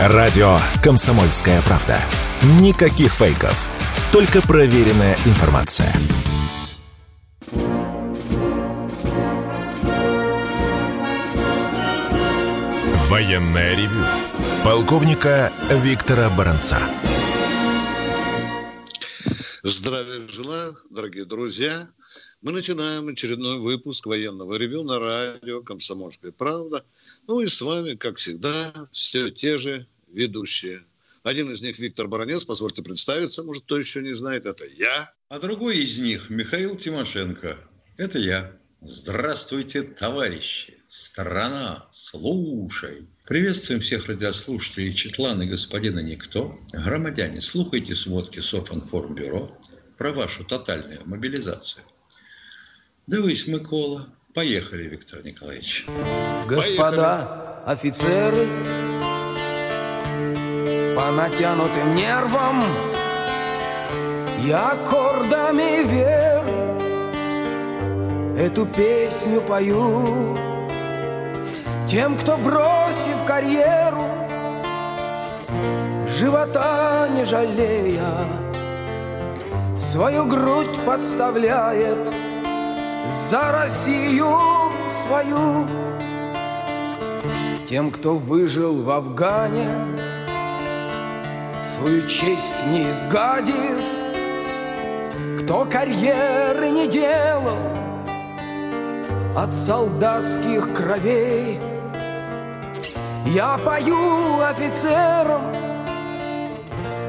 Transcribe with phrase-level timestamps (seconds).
[0.00, 2.00] Радио «Комсомольская правда».
[2.60, 3.68] Никаких фейков.
[4.12, 5.92] Только проверенная информация.
[13.08, 14.04] Военная ревю.
[14.62, 16.78] Полковника Виктора Баранца.
[19.64, 21.88] Здравия желаю, дорогие друзья.
[22.40, 26.84] Мы начинаем очередной выпуск военного ревю на радио «Комсомольская правда».
[27.28, 30.82] Ну и с вами, как всегда, все те же ведущие.
[31.22, 35.12] Один из них Виктор Баранец, позвольте представиться, может, кто еще не знает, это я.
[35.28, 37.58] А другой из них Михаил Тимошенко,
[37.98, 38.56] это я.
[38.80, 40.78] Здравствуйте, товарищи!
[40.86, 43.06] Страна, слушай!
[43.26, 46.58] Приветствуем всех радиослушателей Четлана и господина Никто.
[46.72, 49.54] Громадяне, слухайте сводки Софинформбюро
[49.98, 51.84] про вашу тотальную мобилизацию.
[53.06, 54.06] Дивись, Микола.
[54.38, 55.84] Поехали, Виктор Николаевич.
[56.46, 57.26] Господа
[57.66, 57.72] Поехали.
[57.72, 58.46] офицеры,
[60.94, 62.62] по натянутым нервам
[64.46, 66.44] и аккордами вер
[68.38, 70.38] эту песню пою
[71.88, 74.06] тем, кто бросив карьеру,
[76.16, 78.14] живота не жалея,
[79.76, 82.17] свою грудь подставляет
[83.08, 84.28] за Россию
[84.88, 85.66] свою.
[87.68, 89.68] Тем, кто выжил в Афгане,
[91.60, 93.80] свою честь не изгадив,
[95.42, 97.58] кто карьеры не делал
[99.36, 101.58] от солдатских кровей.
[103.26, 105.42] Я пою офицерам,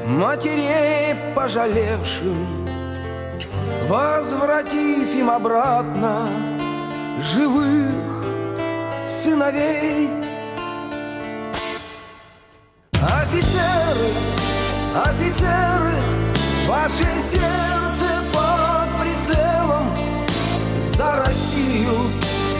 [0.06, 2.59] матерей пожалевшим,
[3.90, 6.28] Возвратив им обратно
[7.20, 7.90] живых
[9.04, 10.08] сыновей.
[12.92, 14.10] Офицеры,
[14.94, 15.94] офицеры,
[16.68, 19.86] ваше сердце под прицелом
[20.78, 21.98] За Россию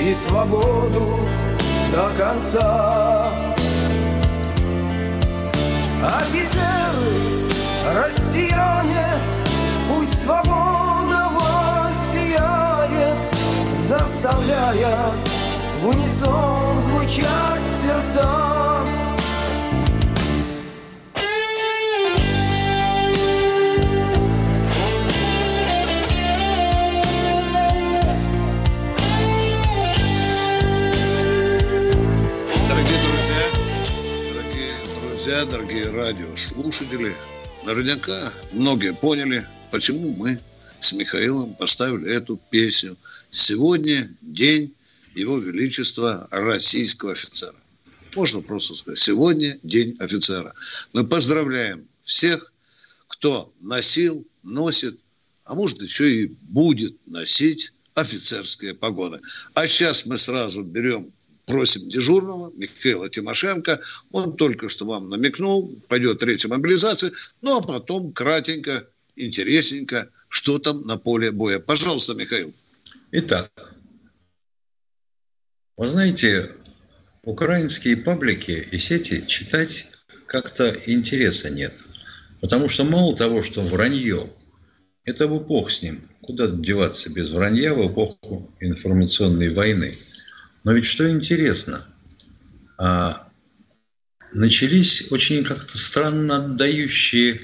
[0.01, 1.21] и свободу
[1.93, 3.29] до конца.
[6.03, 7.15] Офицеры,
[7.95, 9.07] россияне,
[13.91, 15.13] заставляя
[15.83, 18.87] в унисон звучать сердца.
[35.03, 37.17] друзья, дорогие радиослушатели,
[37.65, 40.39] наверняка многие поняли, почему мы
[40.81, 42.97] с Михаилом поставили эту песню.
[43.31, 44.75] Сегодня день
[45.15, 47.55] Его Величества российского офицера.
[48.17, 50.53] Можно просто сказать, сегодня день офицера.
[50.93, 52.53] Мы поздравляем всех,
[53.07, 54.99] кто носил, носит,
[55.45, 59.21] а может еще и будет носить офицерские погоны.
[59.55, 61.13] А сейчас мы сразу берем
[61.47, 63.81] просим дежурного Михаила Тимошенко.
[64.13, 70.87] Он только что вам намекнул, пойдет третья мобилизация, ну а потом кратенько, интересненько, что там
[70.87, 71.59] на поле боя.
[71.59, 72.51] Пожалуйста, Михаил.
[73.13, 73.51] Итак,
[75.77, 76.55] вы знаете,
[77.25, 79.89] украинские паблики и сети читать
[80.25, 81.75] как-то интереса нет.
[82.41, 84.27] Потому что мало того, что вранье,
[85.05, 86.09] это в эпох с ним.
[86.23, 89.95] Куда деваться без вранья в эпоху информационной войны–
[90.65, 91.87] но ведь что интересно,
[92.77, 93.29] а,
[94.33, 97.41] начались очень как-то странно отдающие,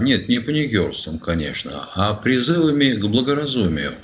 [0.00, 3.94] нет, не паникерством, конечно, а призывами к благоразумию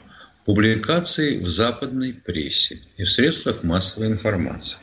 [0.45, 4.79] публикации в западной прессе и в средствах массовой информации.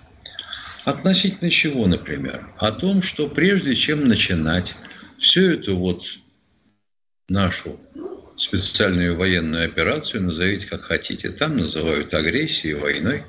[0.85, 2.45] Относительно чего, например?
[2.57, 4.75] О том, что прежде чем начинать
[5.17, 6.03] всю эту вот
[7.29, 7.79] нашу
[8.35, 11.29] специальную военную операцию, назовите как хотите.
[11.29, 13.23] Там называют агрессией, войной.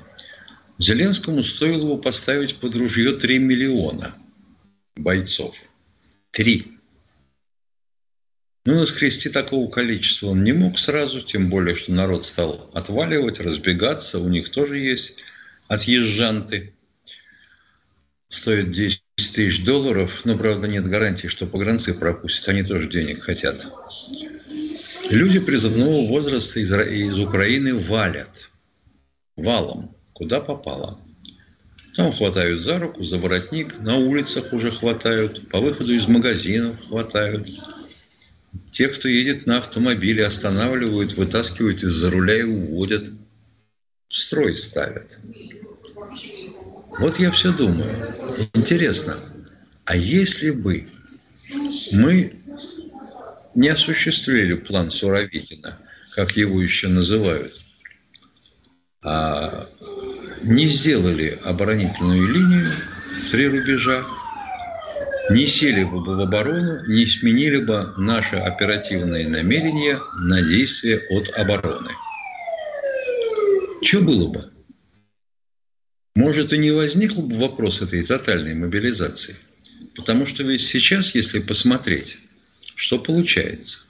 [0.77, 4.15] Зеленскому стоило бы поставить под ружье 3 миллиона
[4.97, 5.63] бойцов.
[6.31, 6.74] Три.
[8.67, 14.17] Ну, наскрести такого количества он не мог сразу, тем более, что народ стал отваливать, разбегаться.
[14.17, 15.17] У них тоже есть
[15.67, 16.73] отъезжанты.
[18.27, 22.49] Стоит 10 тысяч долларов, но, правда, нет гарантии, что погранцы пропустят.
[22.49, 23.71] Они тоже денег хотят.
[25.11, 28.49] Люди призывного возраста из, из Украины валят
[29.35, 30.99] валом, куда попало.
[31.95, 37.47] Там хватают за руку, за воротник, на улицах уже хватают, по выходу из магазинов хватают.
[38.71, 43.09] Те, кто едет на автомобиле, останавливают, вытаскивают из-за руля и уводят.
[44.09, 45.19] В строй ставят.
[46.99, 47.89] Вот я все думаю.
[48.53, 49.17] Интересно,
[49.85, 50.87] А если бы
[51.91, 52.33] мы
[53.55, 55.77] не осуществили план Суровикина,
[56.15, 57.59] как его еще называют,
[59.01, 59.67] а
[60.43, 62.71] не сделали оборонительную линию
[63.21, 64.05] в три рубежа,
[65.29, 71.91] не сели бы в оборону, не сменили бы наши оперативные намерения на действия от обороны.
[73.81, 74.51] Что было бы?
[76.15, 79.35] Может, и не возникл бы вопрос этой тотальной мобилизации.
[79.95, 82.19] Потому что ведь сейчас, если посмотреть,
[82.75, 83.87] что получается?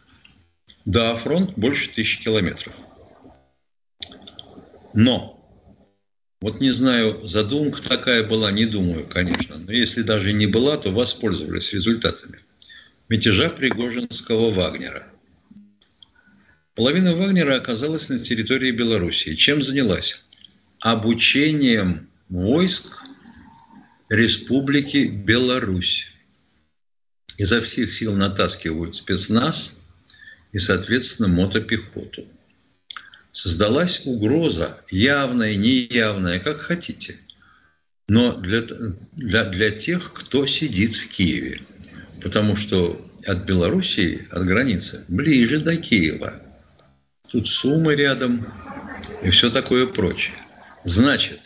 [0.85, 2.73] Да, фронт больше тысячи километров.
[4.93, 5.34] Но
[6.45, 9.57] вот не знаю, задумка такая была, не думаю, конечно.
[9.57, 12.37] Но если даже не была, то воспользовались результатами.
[13.09, 15.07] Мятежа Пригожинского Вагнера.
[16.75, 19.33] Половина Вагнера оказалась на территории Белоруссии.
[19.33, 20.23] Чем занялась?
[20.81, 23.01] Обучением войск
[24.09, 26.11] Республики Беларусь.
[27.39, 29.79] Изо всех сил натаскивают спецназ
[30.51, 32.27] и, соответственно, мотопехоту
[33.35, 37.17] создалась угроза, явная, неявная, как хотите,
[38.07, 38.61] но для,
[39.11, 41.59] для, для тех, кто сидит в Киеве.
[42.23, 46.41] Потому что от Белоруссии, от границы, ближе до Киева.
[47.29, 48.47] Тут Сумы рядом
[49.21, 50.37] и все такое прочее.
[50.85, 51.41] Значит,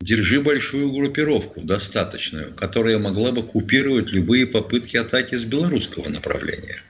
[0.00, 6.82] держи большую группировку, достаточную, которая могла бы купировать любые попытки атаки с белорусского направления.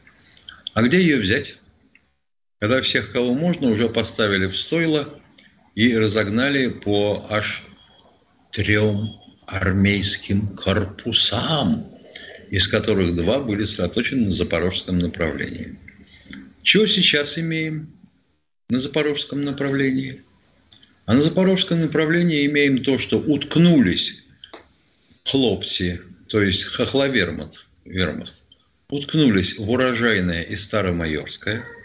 [0.73, 1.59] А где ее взять?
[2.58, 5.20] Когда всех, кого можно, уже поставили в стойло
[5.75, 7.64] и разогнали по аж
[8.50, 9.12] трем
[9.47, 11.87] армейским корпусам,
[12.50, 15.79] из которых два были сосредоточены на запорожском направлении.
[16.62, 17.93] Чего сейчас имеем
[18.70, 20.23] на запорожском направлении?
[21.05, 24.25] А на запорожском направлении имеем то, что уткнулись
[25.25, 28.43] хлопцы, то есть хохловермат, вермахт,
[28.88, 31.64] уткнулись в урожайное и старомайорское–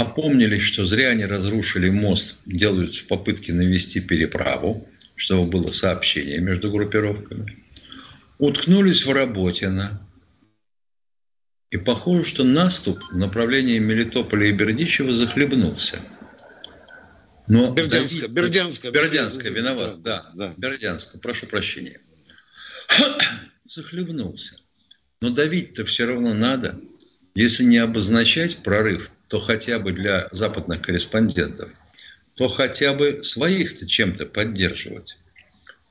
[0.00, 6.70] опомнились, что зря они разрушили мост, делают в попытке навести переправу, чтобы было сообщение между
[6.70, 7.62] группировками.
[8.38, 10.00] Уткнулись в Работино.
[11.70, 16.00] И похоже, что наступ в направлении Мелитополя и Бердичева захлебнулся.
[17.46, 18.34] Но Бердянска, Давид...
[18.34, 20.54] Бердянска, Бердянска, виноват, да, да, да.
[20.56, 22.00] Бердянска, прошу прощения.
[23.68, 24.56] Захлебнулся.
[25.20, 26.80] Но давить-то все равно надо,
[27.34, 31.70] если не обозначать прорыв– то хотя бы для западных корреспондентов,
[32.34, 35.18] то хотя бы своих-то чем-то поддерживать.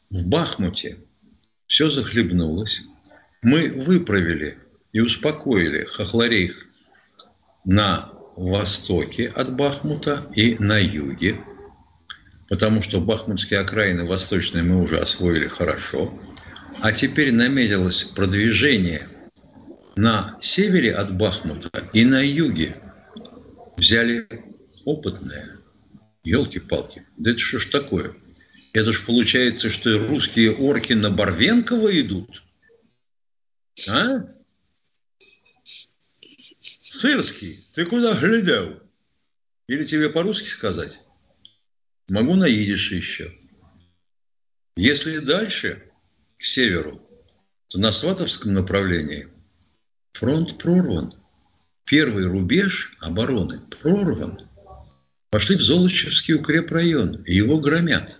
[0.09, 0.97] В Бахмуте
[1.65, 2.81] все захлебнулось.
[3.41, 4.57] Мы выправили
[4.91, 6.65] и успокоили Хохлорейх
[7.63, 11.37] на востоке от Бахмута и на юге,
[12.49, 16.13] потому что бахмутские окраины восточные мы уже освоили хорошо.
[16.81, 19.07] А теперь наметилось продвижение
[19.95, 22.75] на севере от Бахмута и на юге–
[23.79, 24.27] взяли
[24.85, 25.57] опытное.
[26.23, 28.15] Елки-палки, да это что ж такое?
[28.73, 32.43] Это ж получается, что русские орки на Барвенкова идут?
[33.89, 34.27] А?
[36.59, 38.79] Сырский, ты куда глядел?
[39.67, 40.99] Или тебе по-русски сказать?
[42.09, 43.33] Могу на идише еще.
[44.75, 45.89] Если дальше,
[46.37, 47.01] к северу,
[47.67, 49.29] то на Сватовском направлении
[50.13, 51.18] фронт прорван
[51.89, 54.39] первый рубеж обороны прорван.
[55.31, 58.19] Пошли в Золочевский укрепрайон, и его громят.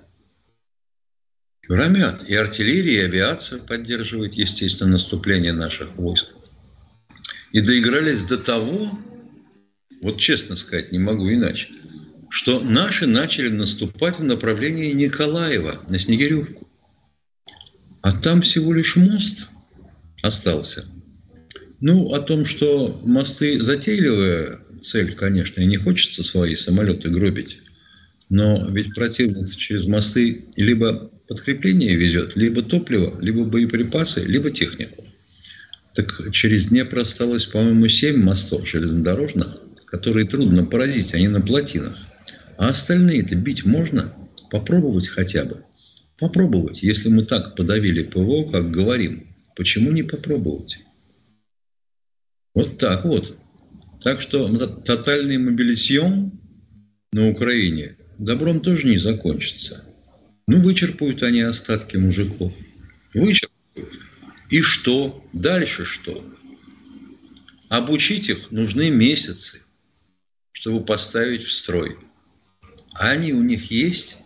[1.68, 2.24] Громят.
[2.28, 6.30] И артиллерия, и авиация поддерживает, естественно, наступление наших войск.
[7.52, 9.00] И доигрались до того,
[10.02, 11.70] вот честно сказать, не могу иначе,
[12.30, 16.68] что наши начали наступать в направлении Николаева на Снегиревку.
[18.02, 19.48] А там всего лишь мост
[20.24, 20.88] остался–
[21.82, 27.60] ну, о том, что мосты затейливая цель, конечно, и не хочется свои самолеты гробить.
[28.30, 35.04] Но ведь противник через мосты либо подкрепление везет, либо топливо, либо боеприпасы, либо технику.
[35.96, 41.98] Так через Днепр осталось, по-моему, семь мостов железнодорожных, которые трудно поразить, они на плотинах.
[42.58, 44.14] А остальные-то бить можно?
[44.52, 45.64] Попробовать хотя бы.
[46.20, 46.84] Попробовать.
[46.84, 50.80] Если мы так подавили ПВО, как говорим, почему не попробовать?
[52.54, 53.38] Вот так вот.
[54.02, 56.32] Так что тотальный мобилизион
[57.12, 59.84] на Украине добром тоже не закончится.
[60.48, 62.54] Ну, вычерпают они остатки мужиков.
[63.14, 64.00] Вычерпают.
[64.50, 65.24] И что?
[65.34, 66.26] Дальше что?
[67.70, 69.62] Обучить их нужны месяцы,
[70.54, 71.98] чтобы поставить в строй.
[72.94, 74.18] А они у них есть.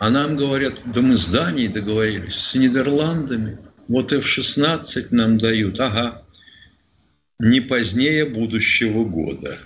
[0.00, 3.58] А нам говорят, да мы с Данией договорились, с Нидерландами.
[3.86, 5.78] Вот F-16 нам дают.
[5.78, 6.24] Ага.
[7.42, 9.58] Не позднее будущего года.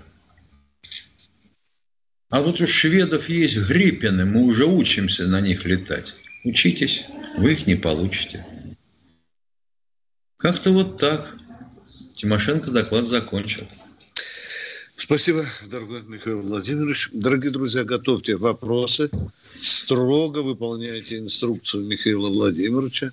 [2.31, 6.15] А вот у шведов есть гриппины, мы уже учимся на них летать.
[6.45, 7.05] Учитесь,
[7.37, 8.47] вы их не получите.
[10.37, 11.37] Как-то вот так.
[12.13, 13.67] Тимошенко доклад закончил.
[14.95, 17.11] Спасибо, дорогой Михаил Владимирович.
[17.13, 19.11] Дорогие друзья, готовьте вопросы.
[19.61, 23.11] Строго выполняйте инструкцию Михаила Владимировича.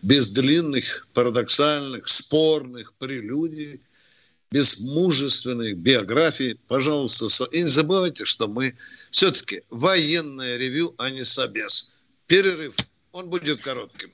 [0.00, 3.80] Без длинных, парадоксальных, спорных прелюдий,
[4.50, 6.58] без мужественных биографий.
[6.68, 8.74] Пожалуйста, и не забывайте, что мы
[9.10, 11.94] все-таки военное ревю, а не собес.
[12.26, 12.76] Перерыв.
[13.12, 14.08] Он будет коротким.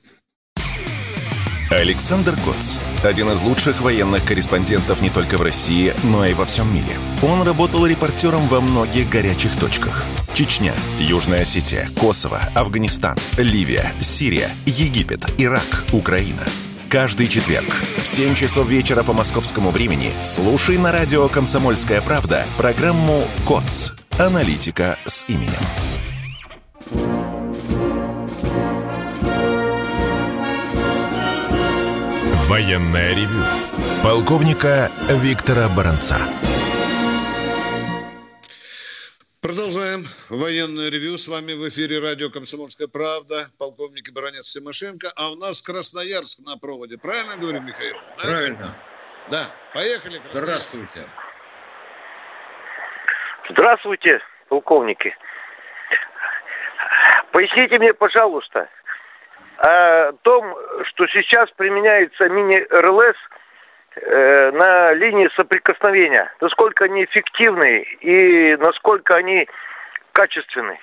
[1.71, 2.77] Александр Коц.
[3.03, 6.97] Один из лучших военных корреспондентов не только в России, но и во всем мире.
[7.21, 10.03] Он работал репортером во многих горячих точках.
[10.33, 16.45] Чечня, Южная Осетия, Косово, Афганистан, Ливия, Сирия, Египет, Ирак, Украина.
[16.89, 23.27] Каждый четверг в 7 часов вечера по московскому времени слушай на радио «Комсомольская правда» программу
[23.47, 23.93] «КОЦ.
[24.19, 25.53] Аналитика с именем».
[32.47, 33.43] Военное ревю
[34.03, 36.17] полковника Виктора Баранца.
[39.45, 41.17] Продолжаем военное ревю.
[41.17, 45.11] С вами в эфире радио «Комсомольская правда», полковник и баронец Тимошенко.
[45.15, 46.97] А у нас Красноярск на проводе.
[46.97, 47.93] Правильно говорю, Михаил?
[48.17, 48.23] Да?
[48.23, 48.75] Правильно.
[49.29, 49.45] Да.
[49.71, 50.19] Поехали.
[50.29, 51.07] Здравствуйте.
[53.51, 55.15] Здравствуйте, полковники.
[57.31, 58.67] Поясните мне, пожалуйста,
[59.59, 60.57] о том,
[60.89, 63.17] что сейчас применяется мини-РЛС
[63.95, 66.31] э, на линии соприкосновения.
[66.41, 69.47] Насколько они эффективны и насколько они
[70.11, 70.79] качественны?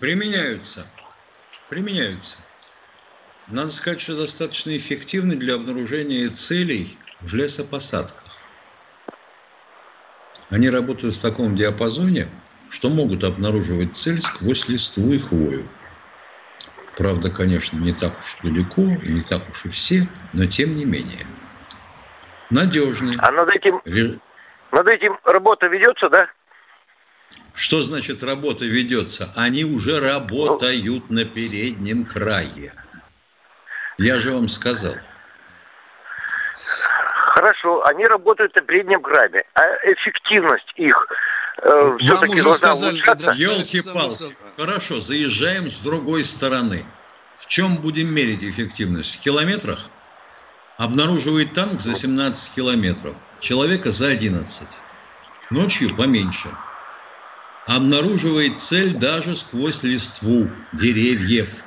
[0.00, 0.86] Применяются.
[1.68, 2.38] Применяются.
[3.48, 8.24] Надо сказать, что достаточно эффективны для обнаружения целей в лесопосадках.
[10.50, 12.28] Они работают в таком диапазоне,
[12.68, 15.68] что могут обнаруживать цель сквозь листву и хвою.
[16.96, 20.86] Правда, конечно, не так уж далеко и не так уж и все, но тем не
[20.86, 21.26] менее.
[22.48, 23.16] Надежный.
[23.18, 24.18] А над этим, Ре...
[24.72, 26.26] над этим работа ведется, да?
[27.54, 29.30] Что значит работа ведется?
[29.36, 32.72] Они уже работают на переднем крае.
[33.98, 34.94] Я же вам сказал.
[37.34, 39.44] Хорошо, они работают на переднем крае.
[39.54, 41.08] А эффективность их
[41.62, 43.30] э, все-таки должна улучшаться?
[43.32, 44.36] Елки-палки.
[44.56, 46.84] Хорошо, заезжаем с другой стороны.
[47.36, 49.16] В чем будем мерить эффективность?
[49.16, 49.90] В километрах?
[50.78, 54.80] Обнаруживает танк за 17 километров, человека за 11.
[55.50, 56.48] Ночью поменьше–
[57.66, 61.64] обнаруживает цель даже сквозь листву деревьев.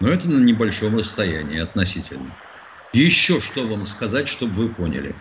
[0.00, 2.36] Но это на небольшом расстоянии относительно.
[2.92, 5.14] Еще что вам сказать, чтобы вы поняли?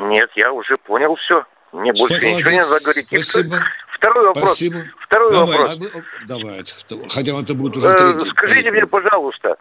[0.00, 1.44] Нет, я уже понял все.
[1.76, 2.36] Мне больше Спасибо.
[2.38, 3.06] ничего не надо говорить.
[3.06, 3.56] Спасибо.
[3.94, 4.44] Второй вопрос.
[4.44, 4.76] Спасибо.
[5.00, 5.58] Второй Давай.
[5.58, 5.92] вопрос.
[6.26, 6.64] Давай.
[7.08, 8.30] Хотя это будет уже э, третий.
[8.30, 9.56] Скажите мне, пожалуйста,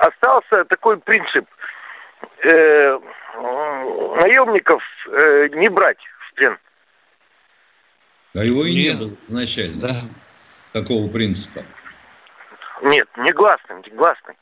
[0.00, 1.46] остался такой принцип
[2.42, 2.98] э,
[3.34, 6.58] наемников э, не брать в плен.
[8.34, 8.94] А его и Нет.
[8.94, 9.80] не было изначально.
[9.80, 9.94] Да.
[10.72, 11.64] Такого принципа.
[12.82, 14.34] Нет, негласный, негласный.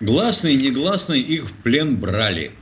[0.00, 2.52] Гласный, негласный их в плен брали.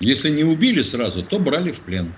[0.00, 2.14] Если не убили сразу, то брали в плен.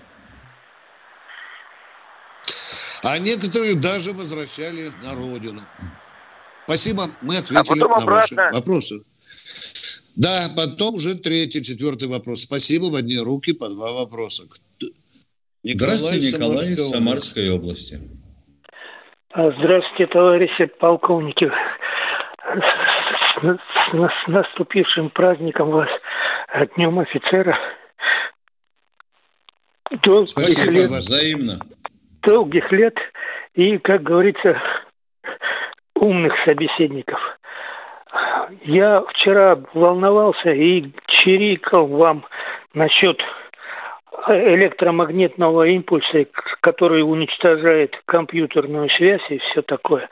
[3.04, 5.62] А некоторые даже возвращали на родину.
[6.64, 9.02] Спасибо, мы а ответили а на ваши вопросы.
[10.16, 12.42] Да, потом уже третий, четвертый вопрос.
[12.42, 14.44] Спасибо в одни руки по два вопроса.
[15.62, 18.00] Николай, Здравствуйте, Николай из Самарской области.
[19.30, 21.48] А, здравствуйте, товарищи полковники.
[22.44, 23.58] С, с,
[23.92, 25.88] с наступившим праздником вас,
[26.76, 27.58] Днем офицера.
[30.02, 30.90] Долгих Спасибо лет.
[30.90, 31.60] Взаимно.
[32.22, 32.96] Долгих лет
[33.54, 34.60] и, как говорится,
[35.94, 37.20] умных собеседников.
[38.62, 42.24] Я вчера волновался и чирикал вам
[42.72, 43.20] насчет
[44.26, 46.26] электромагнитного импульса,
[46.60, 50.08] который уничтожает компьютерную связь и все такое.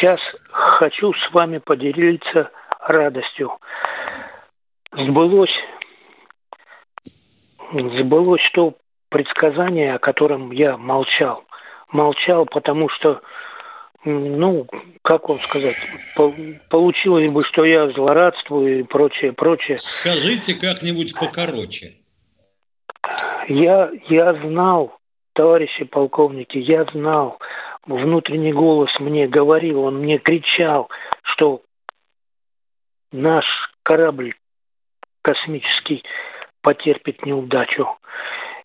[0.00, 0.18] Сейчас
[0.50, 3.58] хочу с вами поделиться радостью.
[4.92, 5.54] Сбылось,
[7.70, 8.78] сбылось то
[9.10, 11.44] предсказание, о котором я молчал.
[11.92, 13.20] Молчал, потому что
[14.04, 14.66] ну,
[15.02, 15.76] как вам сказать,
[16.70, 19.76] получилось бы, что я злорадствую и прочее, прочее.
[19.76, 21.96] Скажите как-нибудь покороче.
[23.48, 24.96] Я, я знал
[25.34, 27.38] товарищи полковники, я знал,
[27.86, 30.88] внутренний голос мне говорил, он мне кричал,
[31.22, 31.62] что
[33.12, 33.44] наш
[33.82, 34.34] корабль
[35.22, 36.02] космический
[36.62, 37.86] потерпит неудачу.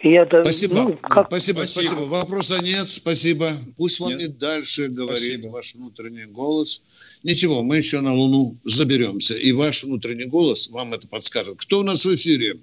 [0.02, 1.28] И я, спасибо, ну, как...
[1.28, 2.00] спасибо, спасибо, спасибо.
[2.08, 3.50] Вопроса нет, спасибо.
[3.78, 4.22] Пусть вам нет.
[4.22, 5.52] и дальше говорит спасибо.
[5.52, 6.84] ваш внутренний голос.
[7.24, 9.36] Ничего, мы еще на Луну заберемся.
[9.36, 11.58] И ваш внутренний голос вам это подскажет.
[11.58, 12.58] Кто у нас в эфире?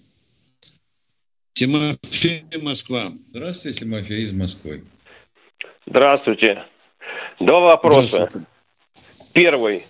[1.55, 3.11] Тимофей, Москва.
[3.31, 4.85] Здравствуйте, Тимофей из Москвы.
[5.87, 6.65] Здравствуйте.
[7.41, 8.29] Два вопроса.
[9.35, 9.81] Первый.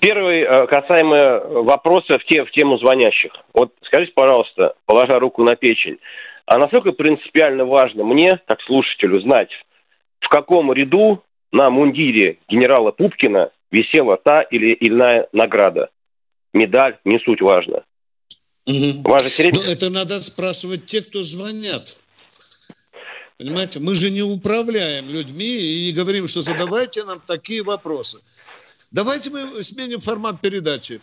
[0.00, 3.32] Первый э, касаемо вопроса в, те, в тему звонящих.
[3.52, 5.98] Вот скажите, пожалуйста, положа руку на печень,
[6.46, 9.50] а насколько принципиально важно мне, как слушателю, знать,
[10.20, 15.90] в каком ряду на мундире генерала Пупкина висела та или иная награда?
[16.54, 17.84] Медаль, не суть важно.
[18.66, 19.02] Угу.
[19.04, 19.60] Важно середня...
[19.66, 21.96] Но это надо спрашивать те, кто звонят.
[23.42, 28.20] Понимаете, мы же не управляем людьми и не говорим, что задавайте нам такие вопросы.
[28.92, 31.00] Давайте мы сменим формат передачи.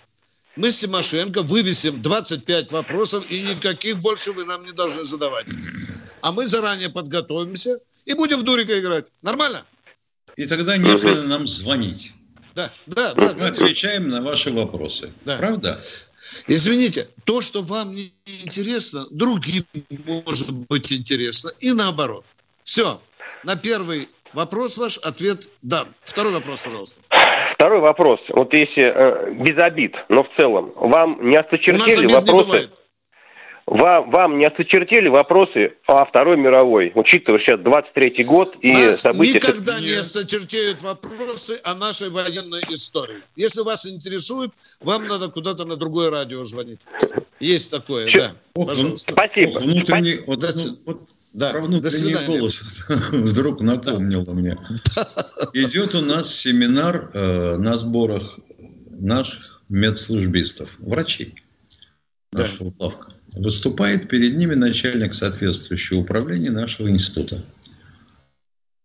[0.56, 5.48] Мы с Тимошенко вывесим 25 вопросов, и никаких больше вы нам не должны задавать.
[6.22, 9.08] А мы заранее подготовимся и будем в дурика играть.
[9.22, 9.66] Нормально?
[10.38, 12.14] И тогда не надо нам звонить.
[12.56, 13.34] Да, да, да.
[13.34, 15.12] Мы отвечаем на ваши вопросы.
[15.26, 15.36] Да.
[15.36, 15.78] Правда?
[16.48, 18.12] Извините, то, что вам не
[18.44, 19.64] интересно, другим
[20.26, 21.52] может быть интересно.
[21.60, 22.26] И наоборот.
[22.64, 23.00] Все.
[23.44, 25.88] На первый вопрос ваш ответ дан.
[26.04, 27.02] Второй вопрос, пожалуйста.
[27.56, 28.20] Второй вопрос.
[28.30, 32.70] Вот если э, без обид, но в целом, вам не осточертели вопросы...
[33.70, 39.36] Вам, вам не осточертели вопросы о Второй мировой, учитывая сейчас 23-й год и Нас события...
[39.36, 43.22] никогда не осточертеют вопросы о нашей военной истории.
[43.36, 44.50] Если вас интересует,
[44.82, 46.80] вам надо куда-то на другое радио звонить.
[47.40, 48.20] Есть такое, Че?
[48.20, 48.36] да.
[48.56, 49.50] Ох, Спасибо.
[49.50, 50.44] Ох, внутренний, вот,
[50.88, 51.02] вот,
[51.36, 51.52] да.
[51.52, 54.32] Про внутренний голос вдруг напомнил да.
[54.32, 54.58] мне.
[55.54, 58.40] Идет у нас семинар э, на сборах
[58.90, 61.36] наших медслужбистов, врачей
[62.32, 62.86] нашего да.
[62.86, 63.19] лавка.
[63.36, 67.44] Выступает перед ними начальник соответствующего управления нашего института.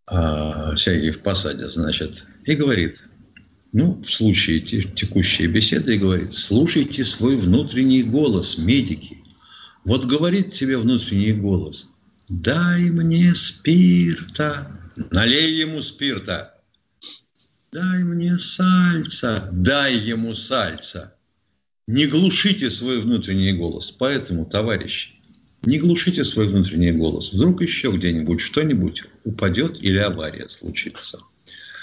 [0.06, 3.04] А, Сергей в посаде, значит, и говорит,
[3.72, 9.18] ну, в случае текущей беседы, и говорит, слушайте свой внутренний голос, медики.
[9.84, 11.90] Вот говорит тебе внутренний голос–
[12.28, 14.66] Дай мне спирта,
[15.10, 16.54] налей ему спирта.
[17.70, 21.13] Дай мне сальца, дай ему сальца.
[21.86, 23.90] Не глушите свой внутренний голос.
[23.90, 25.20] Поэтому, товарищи,
[25.62, 27.32] не глушите свой внутренний голос.
[27.32, 31.20] Вдруг еще где-нибудь что-нибудь упадет или авария случится.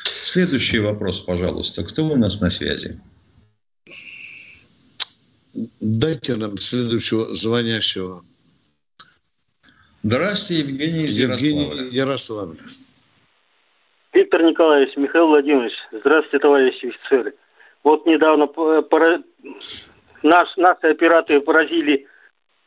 [0.04, 1.84] Следующий вопрос, пожалуйста.
[1.84, 3.00] Кто у нас на связи?
[5.80, 8.24] Дайте нам следующего звонящего.
[10.04, 12.58] Здравствуйте, Евгений из Евгений Ярославль.
[14.14, 17.34] Виктор Николаевич, Михаил Владимирович, здравствуйте, товарищи офицеры.
[17.84, 18.48] Вот недавно
[20.23, 22.07] Наш, наши операторы поразили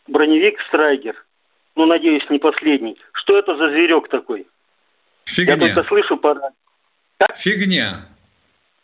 [0.07, 1.15] броневик «Страйгер».
[1.77, 2.97] Ну, надеюсь, не последний.
[3.13, 4.47] Что это за зверек такой?
[5.25, 5.55] Фигня.
[5.55, 6.51] Я только слышу пора.
[7.19, 7.37] Как?
[7.37, 8.07] Фигня.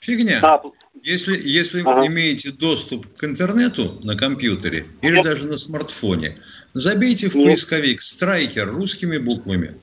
[0.00, 0.40] Фигня.
[0.42, 0.62] А,
[1.02, 2.00] если, если ага.
[2.00, 5.24] вы имеете доступ к интернету на компьютере или Нет.
[5.24, 6.40] даже на смартфоне,
[6.72, 7.46] забейте в нет.
[7.46, 9.78] поисковик «Страйкер» русскими буквами.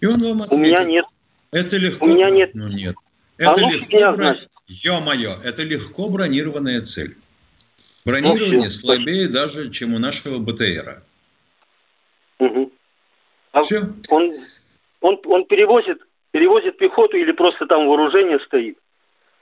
[0.00, 0.52] И он вам ответит.
[0.52, 1.04] У меня нет.
[1.52, 2.04] Это легко.
[2.04, 2.50] У меня нет.
[2.54, 2.94] Ну нет.
[3.38, 4.12] Это а легко.
[4.12, 4.34] Бро...
[4.66, 7.16] Ё-моё, это легко бронированная цель.
[8.04, 11.02] Бронирование ну, слабее даже, чем у нашего БТРа.
[12.38, 12.72] Угу.
[13.52, 13.82] А все.
[14.10, 14.30] Он,
[15.00, 15.98] он, он перевозит,
[16.30, 18.76] перевозит пехоту или просто там вооружение стоит?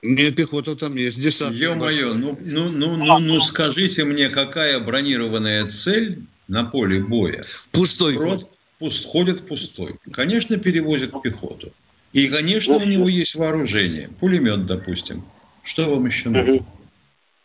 [0.01, 1.53] Нет, пехота там есть, десант.
[1.53, 7.41] Ё-моё, ну, ну, ну, ну, ну скажите мне, какая бронированная цель на поле боя?
[7.71, 8.15] Пустой.
[8.15, 8.47] Просто
[8.79, 9.95] пуст, ходит пустой.
[10.11, 11.71] Конечно, перевозит пехоту.
[12.11, 14.09] И, конечно, у него есть вооружение.
[14.19, 15.23] Пулемет, допустим.
[15.63, 16.65] Что вам еще нужно?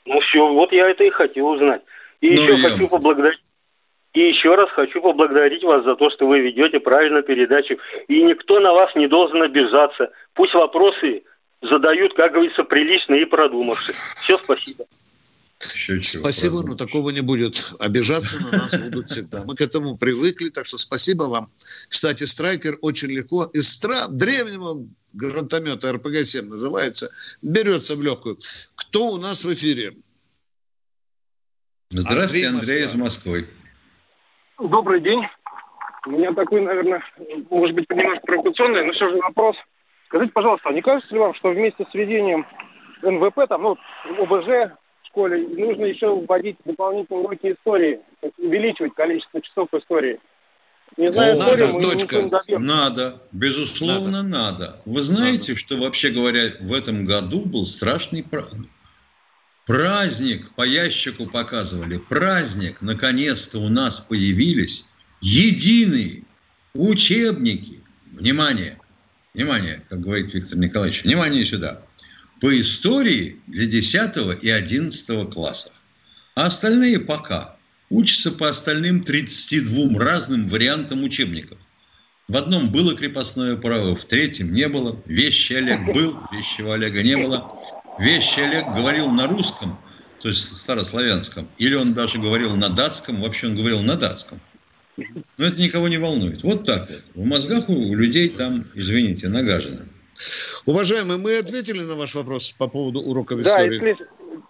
[0.09, 1.83] Ну все, вот я это и хотел узнать.
[2.21, 2.71] И ну, еще я...
[2.71, 3.41] хочу поблагодарить.
[4.15, 7.77] И еще раз хочу поблагодарить вас за то, что вы ведете правильную передачу.
[8.09, 10.11] И никто на вас не должен обижаться.
[10.33, 11.25] Пусть вопросы
[11.61, 13.93] задают, как говорится, прилично и продумавши.
[14.17, 14.85] Все, спасибо.
[15.59, 17.73] Спасибо, но такого не будет.
[17.81, 19.43] Обижаться на нас будут всегда.
[19.45, 21.51] Мы к этому привыкли, так что спасибо вам.
[21.89, 24.07] Кстати, страйкер очень легко из стра...
[24.09, 27.11] древнего гранатомета РПГ-7 называется,
[27.43, 28.39] берется в легкую.
[28.77, 29.95] Кто у нас в эфире?
[31.91, 33.49] Здравствуйте, Андрей, Андрей из Москвы.
[34.59, 35.23] Добрый день.
[36.07, 37.03] У меня такой, наверное,
[37.51, 39.57] может быть, немножко провокационный, но все же вопрос–
[40.09, 42.47] Скажите, пожалуйста, не кажется ли вам, что вместе с введением
[43.03, 43.79] НВП, там, ну,
[44.19, 44.73] ОБЖ
[45.19, 48.01] школе, нужно еще вводить дополнительные уроки истории,
[48.39, 50.21] увеличивать количество часов истории?
[50.97, 52.27] Не знаю, надо, мы дочка.
[52.59, 54.29] Надо, безусловно, надо.
[54.29, 54.83] надо.
[54.85, 55.61] Вы знаете, надо.
[55.61, 58.71] что вообще говоря, в этом году был страшный праздник.
[59.67, 61.99] Праздник по ящику показывали.
[61.99, 64.87] Праздник, наконец-то у нас появились
[65.21, 66.23] единые
[66.75, 67.83] учебники.
[68.13, 68.79] Внимание,
[69.35, 71.83] внимание, как говорит Виктор Николаевич, внимание сюда.
[72.41, 75.73] По истории для 10 и 11 классов.
[76.35, 77.57] А остальные пока
[77.91, 81.59] учатся по остальным 32 разным вариантам учебников.
[82.29, 85.01] В одном было крепостное право, в третьем не было.
[85.07, 87.51] Вещи Олег был, вещего Олега не было.
[87.99, 89.79] Вещи Олег говорил на русском,
[90.21, 94.41] то есть старославянском, или он даже говорил на датском, вообще он говорил на датском.
[95.39, 96.43] Но это никого не волнует.
[96.43, 97.03] Вот так вот.
[97.15, 99.81] В мозгах у людей там, извините, нагажено.
[100.67, 103.79] Уважаемые, мы ответили на ваш вопрос по поводу уроков истории.
[103.79, 104.07] Да, если,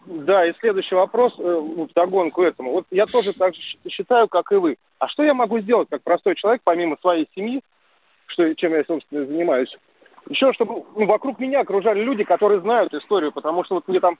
[0.06, 2.72] да, и следующий вопрос э, в догонку этому.
[2.72, 4.76] Вот я тоже так же считаю, как и вы.
[4.98, 7.60] А что я могу сделать, как простой человек, помимо своей семьи,
[8.26, 9.74] что, чем я, собственно, занимаюсь?
[10.28, 14.18] Еще, чтобы ну, вокруг меня окружали люди, которые знают историю, потому что вот мне там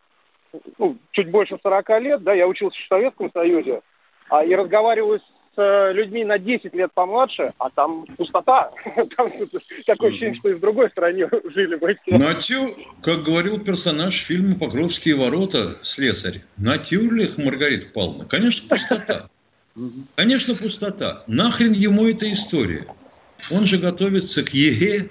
[0.78, 3.82] ну, чуть больше 40 лет, да, я учился в Советском Союзе,
[4.30, 5.20] а и разговариваю
[5.59, 8.71] с людьми на 10 лет помладше, а там пустота.
[9.16, 9.33] Там
[9.87, 11.97] такое ощущение, что и в другой стране жили бы.
[12.07, 19.29] Natü, как говорил персонаж фильма «Покровские ворота», слесарь, natürlich Маргарита Павловна, конечно, пустота.
[20.14, 21.25] Конечно, пустота.
[21.27, 22.87] Нахрен ему эта история?
[23.51, 25.09] Он же готовится к ЕГЭ.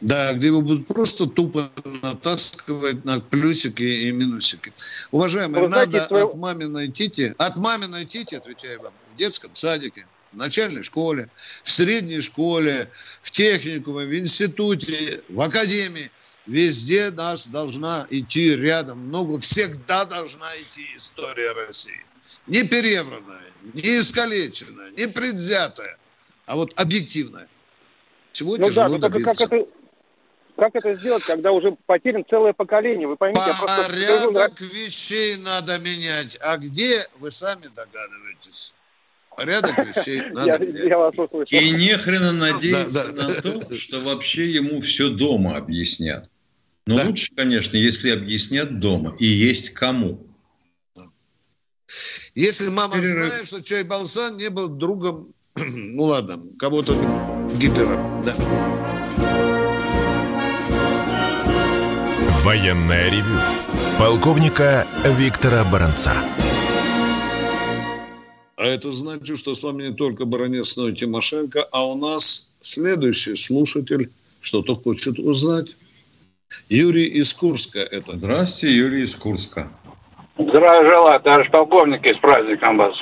[0.00, 1.70] Да, где его будут просто тупо
[2.02, 4.72] натаскивать на плюсики и минусики.
[5.10, 10.06] Уважаемые, Вы надо знаете, от маминой тити, от маминой тити, отвечаю вам, в детском садике,
[10.32, 11.28] в начальной школе,
[11.64, 12.88] в средней школе,
[13.22, 16.10] в техникуме, в институте, в академии.
[16.46, 18.98] Везде нас должна идти рядом.
[19.08, 22.06] Много всегда должна идти история России.
[22.46, 25.98] Не перевранная, не искалеченная, не предвзятая,
[26.46, 27.48] а вот объективная.
[28.32, 29.48] Чего ну тяжело да, добиться.
[29.48, 29.68] Как это,
[30.58, 33.06] как это сделать, когда уже потерян целое поколение?
[33.06, 34.64] Вы поймите, Порядок я просто...
[34.64, 36.36] вещей надо менять.
[36.40, 38.74] А где, вы сами догадываетесь.
[39.36, 41.52] Порядок вещей надо менять.
[41.52, 46.28] И не хрена надеяться на то, что вообще ему все дома объяснят.
[46.86, 49.14] Но лучше, конечно, если объяснят дома.
[49.20, 50.26] И есть кому.
[52.34, 56.94] Если мама знает, что Чай Балсан не был другом, ну ладно, кого-то
[57.58, 58.97] Гитлера, да.
[62.48, 63.38] Военная ревю.
[63.98, 66.12] Полковника Виктора Баранца.
[68.56, 72.50] А это значит, что с вами не только баронец, но и Тимошенко, а у нас
[72.62, 74.08] следующий слушатель
[74.40, 75.76] что-то хочет узнать.
[76.70, 78.12] Юрий из Курска это.
[78.12, 79.68] Здравствуйте, Юрий из Курска.
[80.38, 82.94] Здравия желаю, товарищ полковник, и с праздником вас.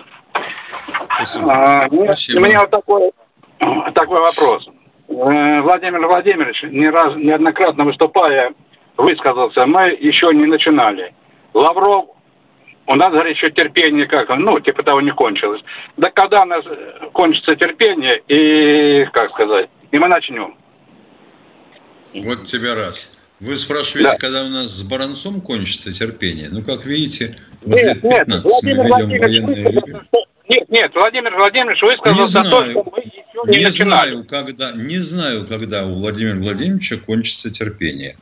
[1.14, 1.52] Спасибо.
[1.52, 2.38] А, Спасибо.
[2.38, 3.12] У меня вот такой,
[3.94, 4.68] такой вопрос.
[5.08, 8.52] Э, Владимир Владимирович, не раз, неоднократно выступая
[8.96, 11.14] высказался, мы еще не начинали.
[11.54, 12.06] Лавров,
[12.88, 15.62] у нас, говорит, еще терпение как, ну, типа того не кончилось.
[15.96, 16.64] Да когда у нас
[17.12, 20.56] кончится терпение и, как сказать, и мы начнем.
[22.24, 23.24] Вот тебе раз.
[23.40, 24.16] Вы спрашиваете, да.
[24.18, 26.48] когда у нас с Баранцом кончится терпение?
[26.50, 29.42] Ну, как видите, нет, нет, Владимир Владимирович
[30.48, 34.10] Нет, нет, Владимир Владимирович высказался не знаю, то, что мы еще не, не начинали.
[34.10, 38.16] Знаю, когда, не знаю, когда у Владимира Владимировича кончится терпение.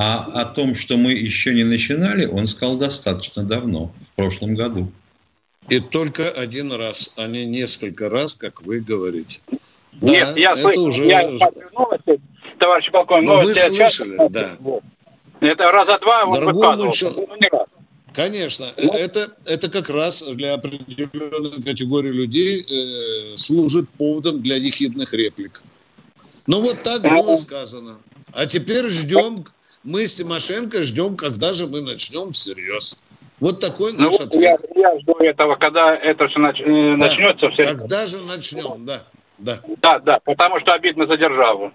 [0.00, 4.92] А о том, что мы еще не начинали, он сказал достаточно давно, в прошлом году.
[5.68, 9.40] И только один раз, а не несколько раз, как вы говорите.
[10.00, 11.04] Нет, да, я, это слышал, уже...
[11.04, 11.28] я
[11.76, 12.20] новости,
[12.60, 14.56] товарищ полковник, Но новости вы слышали, часто, да.
[15.40, 17.04] Это раза два он Дорогому ну, раз.
[18.12, 25.12] Конечно, ну, это, это как раз для определенной категории людей э, служит поводом для ехидных
[25.12, 25.60] реплик.
[26.46, 27.98] Ну вот так было сказано.
[28.32, 29.44] А теперь ждем
[29.88, 32.98] мы с Тимошенко ждем, когда же мы начнем всерьез.
[33.40, 34.60] Вот такой ну, наш ответ.
[34.74, 36.60] Я, я жду этого, когда это все нач...
[36.60, 37.06] Э, да.
[37.06, 37.48] начнется.
[37.48, 37.80] Всерьез.
[37.80, 39.00] Когда же начнем, да.
[39.38, 41.72] Да, да, да потому что обидно за державу.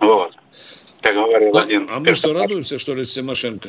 [0.00, 0.32] Вот.
[1.00, 1.88] Как говорил а, один.
[1.90, 3.68] А мы что, радуемся, что ли, с Тимошенко?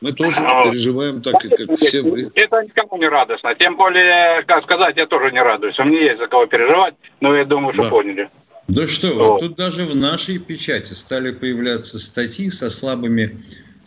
[0.00, 2.30] Мы тоже а, переживаем так, как все вы.
[2.34, 3.54] Это никому не радостно.
[3.56, 5.78] Тем более, как сказать, я тоже не радуюсь.
[5.78, 7.90] У меня есть за кого переживать, но я думаю, что да.
[7.90, 8.30] поняли.
[8.68, 9.40] Да что, вот.
[9.40, 13.38] тут даже в нашей печати стали появляться статьи со слабыми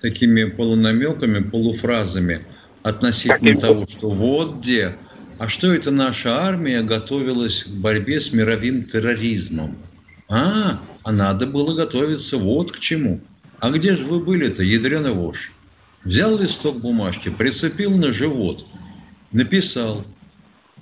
[0.02, 2.46] такими полунамеками, полуфразами
[2.84, 4.98] относительно того, что вот где,
[5.40, 9.78] а что это наша армия готовилась к борьбе с мировым терроризмом.
[10.28, 13.22] А, а надо было готовиться вот к чему.
[13.60, 15.52] А где же вы были-то, ядреный вож?
[16.04, 18.68] Взял листок бумажки, прицепил на живот,
[19.32, 20.06] написал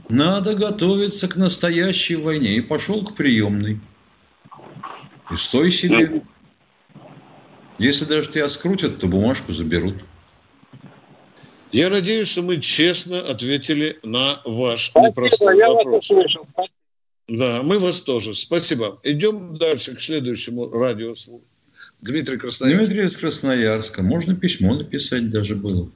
[0.09, 2.55] Надо готовиться к настоящей войне.
[2.55, 3.79] И пошел к приемной.
[5.31, 6.23] И стой себе.
[7.79, 9.95] Если даже тебя скрутят, то бумажку заберут.
[11.71, 16.09] Я надеюсь, что мы честно ответили на ваш Спасибо, непростой я вопрос.
[16.09, 16.47] Вас услышал.
[17.27, 18.35] Да, мы вас тоже.
[18.35, 18.99] Спасибо.
[19.03, 21.41] Идем дальше к следующему радиослову.
[22.01, 22.85] Дмитрий Красноярск.
[22.85, 24.03] Дмитрий из Красноярска.
[24.03, 25.89] Можно письмо написать даже было.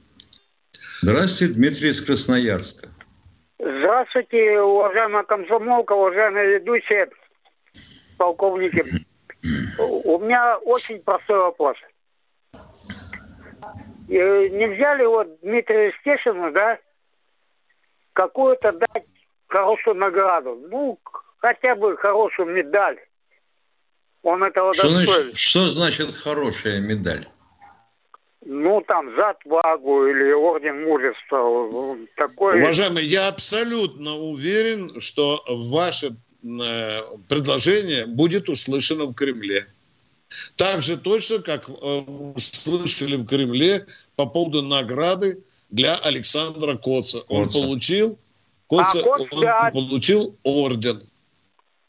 [1.02, 2.88] Здравствуйте, Дмитрий из Красноярска.
[3.58, 7.10] Здравствуйте, уважаемая комсомолка, уважаемые ведущие,
[8.16, 8.84] полковники.
[10.04, 11.76] У меня очень простой вопрос.
[14.08, 16.78] Нельзя ли вот Дмитрию Стешину, да,
[18.12, 19.04] какую-то дать
[19.48, 20.56] хорошую награду?
[20.70, 20.98] Ну,
[21.38, 22.98] хотя бы хорошую медаль.
[24.22, 27.26] Он этого что Значит, что значит хорошая медаль?
[28.44, 31.96] Ну, там, за отвагу или орден мужества.
[32.16, 32.62] Такое...
[32.62, 36.10] Уважаемый, я абсолютно уверен, что ваше
[36.44, 39.66] э, предложение будет услышано в Кремле.
[40.56, 42.02] Так же точно, как э,
[42.36, 47.18] слышали в Кремле по поводу награды для Александра Коца.
[47.20, 47.34] Коца.
[47.34, 48.18] Он получил,
[48.68, 51.02] Коца, а, Коц, он получил орден.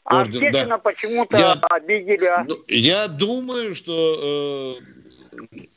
[0.04, 0.78] А орден, да.
[0.78, 2.26] почему-то я, обидели.
[2.26, 2.44] А?
[2.48, 5.09] Ну, я думаю, что э,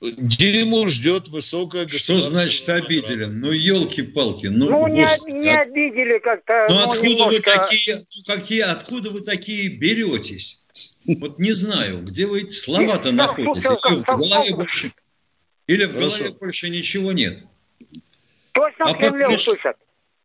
[0.01, 3.25] Диму ждет высокая Что значит обидели?
[3.25, 4.47] Ну, елки-палки.
[4.47, 6.65] Ну, ну не, не обидели как-то.
[6.69, 7.29] Ну, ну откуда немножко...
[7.29, 10.63] вы такие, какие, откуда вы такие беретесь?
[11.19, 13.65] Вот не знаю, где вы эти слова-то находитесь.
[13.65, 14.91] Или в голове больше,
[15.67, 17.43] или в голове больше ничего нет.
[18.53, 19.77] Точно а в Кремле услышат.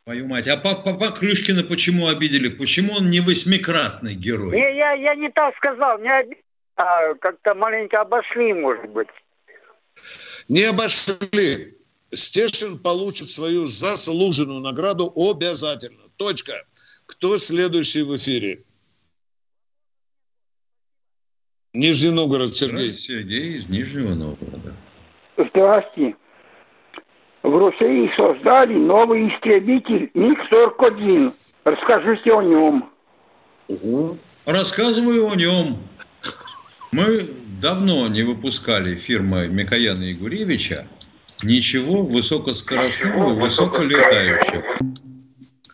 [0.05, 0.49] Твою мать.
[0.49, 2.49] А папа Покрышкина почему обидели?
[2.49, 4.57] Почему он не восьмикратный герой?
[4.57, 5.99] Не, я, я не так сказал.
[5.99, 6.43] Не обидели,
[6.79, 9.09] а как-то маленько обошли, может быть.
[10.49, 11.75] Не обошли.
[12.13, 16.05] Стешин получит свою заслуженную награду обязательно.
[16.17, 16.53] Точка.
[17.07, 18.61] Кто следующий в эфире?
[21.75, 22.91] Нижний Новгород, Сергей.
[22.91, 24.75] Сергей из Нижнего Новгорода.
[25.37, 26.17] Здравствуйте.
[27.43, 31.33] В России создали новый истребитель МиГ-41.
[31.65, 32.91] Расскажите о нем.
[33.69, 34.19] Угу.
[34.47, 35.79] Рассказываю о нем.
[36.91, 37.29] Мы
[37.61, 40.87] давно не выпускали фирмы Микояна Егоревича
[41.43, 44.79] ничего высокоскоростного, высоколетающего.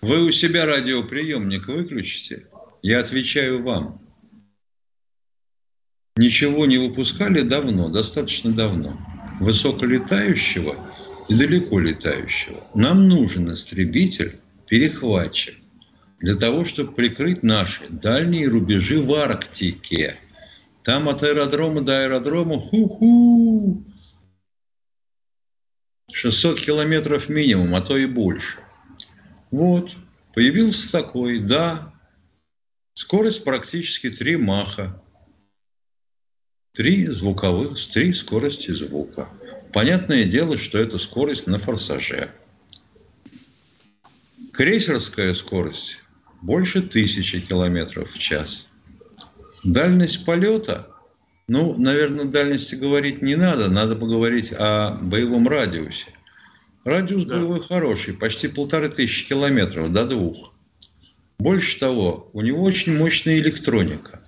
[0.03, 2.47] Вы у себя радиоприемник выключите,
[2.83, 4.01] я отвечаю вам.
[6.17, 8.99] Ничего не выпускали давно, достаточно давно.
[9.41, 10.91] Высоколетающего
[11.29, 12.63] и далеко летающего.
[12.75, 15.57] Нам нужен истребитель, перехватчик,
[16.21, 20.19] для того, чтобы прикрыть наши дальние рубежи в Арктике.
[20.85, 23.83] Там от аэродрома до аэродрома ху-ху,
[26.13, 28.59] 600 километров минимум, а то и больше.
[29.51, 29.97] Вот,
[30.35, 31.93] появился такой, да,
[32.93, 35.03] скорость практически 3 маха.
[36.73, 39.31] Три звуковых, три скорости звука.
[39.73, 42.31] Понятное дело, что это скорость на форсаже.
[44.53, 46.01] Крейсерская скорость
[46.43, 48.69] больше тысячи километров в час.
[49.65, 50.87] Дальность полета,
[51.49, 56.09] ну, наверное, дальности говорить не надо, надо поговорить о боевом радиусе.
[56.85, 57.37] Радиус да.
[57.37, 60.53] боевой хороший, почти полторы тысячи километров до двух.
[61.39, 64.21] Больше того, у него очень мощная электроника.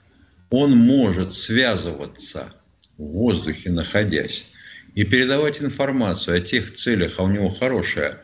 [0.48, 2.54] Он может связываться
[2.96, 4.46] в воздухе, находясь,
[4.94, 8.22] и передавать информацию о тех целях, а у него хорошая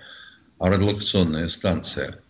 [0.59, 2.22] радиолокационная станция,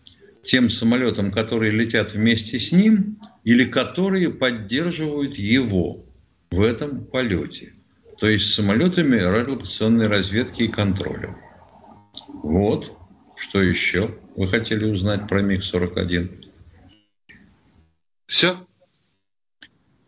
[0.43, 6.05] тем самолетам, которые летят вместе с ним или которые поддерживают его
[6.51, 7.73] в этом полете.
[8.19, 11.35] То есть самолетами радиолокационной разведки и контроля.
[12.43, 12.95] Вот.
[13.35, 16.45] Что еще вы хотели узнать про МиГ-41?
[18.27, 18.53] Все?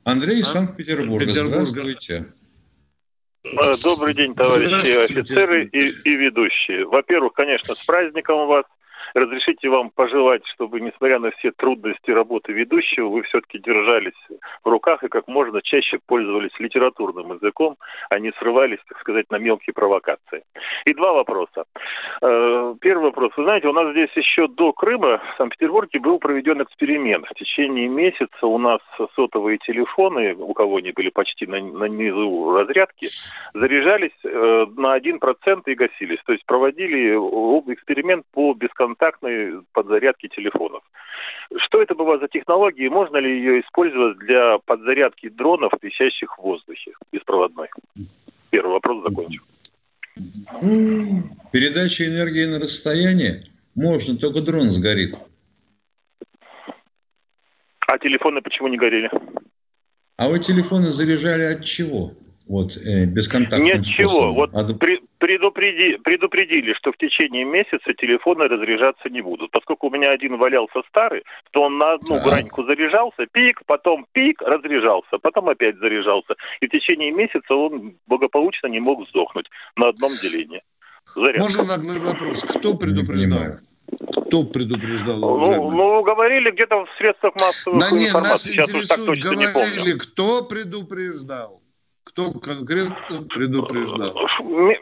[0.03, 0.51] Андрей из а?
[0.51, 1.31] Санкт-Петербурга.
[1.31, 2.27] Здравствуйте.
[3.43, 3.49] Э,
[3.83, 6.85] добрый день, товарищи офицеры и, и ведущие.
[6.85, 8.65] Во-первых, конечно, с праздником вас.
[9.15, 14.11] Разрешите вам пожелать, чтобы, несмотря на все трудности работы ведущего, вы все-таки держались
[14.61, 17.77] в руках и как можно чаще пользовались литературным языком,
[18.09, 20.43] а не срывались, так сказать, на мелкие провокации.
[20.85, 21.63] И два вопроса.
[22.21, 23.31] Э, первый вопрос.
[23.37, 27.25] Вы знаете, у нас здесь еще до Крыма в Санкт-Петербурге был проведен эксперимент.
[27.25, 28.81] В течение месяца у нас
[29.15, 33.07] сотовые телефоны, у кого они были почти на, на низу разрядки,
[33.53, 36.19] заряжались э, на 1% и гасились.
[36.25, 37.15] То есть проводили
[37.71, 40.83] эксперимент по бесконтактному бесконтактной подзарядки телефонов.
[41.57, 46.41] Что это была за технология и можно ли ее использовать для подзарядки дронов, висящих в
[46.41, 47.69] воздухе, беспроводной?
[48.49, 49.43] Первый вопрос закончил.
[51.51, 53.43] Передача энергии на расстояние
[53.75, 55.15] можно, только дрон сгорит.
[57.87, 59.09] А телефоны почему не горели?
[60.17, 62.11] А вы телефоны заряжали от чего?
[62.47, 64.31] Вот, э, бесконтактным Нет чего.
[64.31, 64.77] Вот от...
[64.79, 69.49] при, предупреди, предупредили, что в течение месяца телефоны разряжаться не будут.
[69.49, 72.29] Поскольку у меня один валялся старый, то он на одну да.
[72.29, 76.35] граньку заряжался, пик, потом пик, разряжался, потом опять заряжался.
[76.61, 80.61] И в течение месяца он благополучно не мог сдохнуть на одном делении.
[81.15, 81.41] Зарядка.
[81.41, 82.43] Можно наглый вопрос?
[82.43, 83.53] Кто предупреждал?
[84.27, 85.19] Кто предупреждал?
[85.19, 88.05] Ну, ну, говорили где-то в средствах массовой да информации.
[88.05, 89.97] Нет, нас Сейчас уж так точно говорили, не помню.
[89.97, 91.61] кто предупреждал?
[92.15, 94.15] Кто конкретно предупреждал?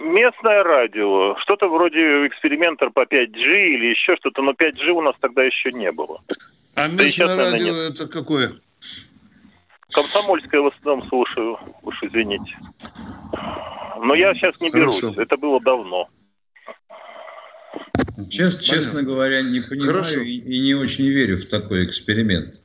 [0.02, 1.36] Местное радио.
[1.40, 5.92] Что-то вроде экспериментер по 5G или еще что-то, но 5G у нас тогда еще не
[5.94, 6.20] было.
[6.76, 8.52] А местное сейчас, радио наверное, это какое?
[9.92, 12.56] Комсомольское в основном слушаю, уж извините.
[14.00, 15.08] Но я сейчас не Хорошо.
[15.08, 16.08] берусь, это было давно.
[18.30, 22.60] Чест, честно говоря, не понимаю и, и не очень верю в такой эксперимент.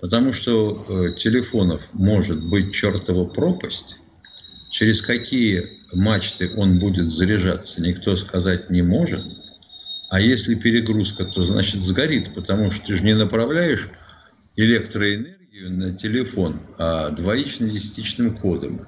[0.00, 3.99] Потому что э, телефонов может быть чертова пропасть.
[4.70, 9.24] Через какие мачты он будет заряжаться, никто сказать не может.
[10.10, 13.88] А если перегрузка, то значит сгорит, потому что ты же не направляешь
[14.56, 18.80] электроэнергию на телефон, а двоично-десятичным кодом.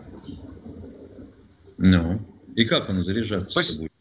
[1.78, 2.20] Ну,
[2.54, 3.92] и как он заряжаться будет?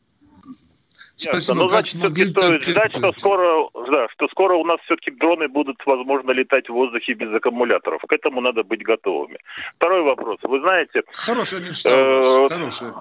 [1.29, 1.59] Спасибо.
[1.59, 5.77] Ну, значит, все-таки стоит ждать, что скоро, да, что скоро у нас все-таки дроны будут,
[5.85, 8.01] возможно, летать в воздухе без аккумуляторов.
[8.01, 9.37] К этому надо быть готовыми.
[9.75, 10.37] Второй вопрос.
[10.43, 11.03] Вы знаете...
[11.11, 12.93] Хорошая мечта э, Хорошая.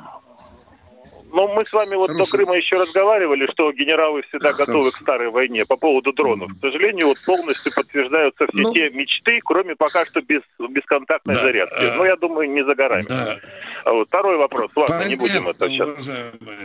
[1.33, 2.25] Ну, мы с вами вот Хорошо.
[2.25, 4.73] до Крыма еще разговаривали, что генералы всегда Хорошо.
[4.73, 6.51] готовы к старой войне по поводу дронов.
[6.51, 11.41] К сожалению, вот полностью подтверждаются все ну, те мечты, кроме пока что без бесконтактной да,
[11.41, 11.85] зарядки.
[11.85, 13.07] А, Но я думаю, не за горами.
[13.09, 13.37] Да.
[13.85, 14.73] А вот второй вопрос.
[14.75, 16.11] Ладно, Понятно, не будем это сейчас.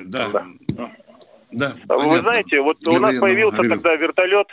[0.05, 0.27] Да.
[0.77, 0.91] да.
[1.55, 2.17] Да, Вы понятно.
[2.19, 3.75] знаете, вот Героина, у нас появился Героина.
[3.75, 4.47] тогда вертолет,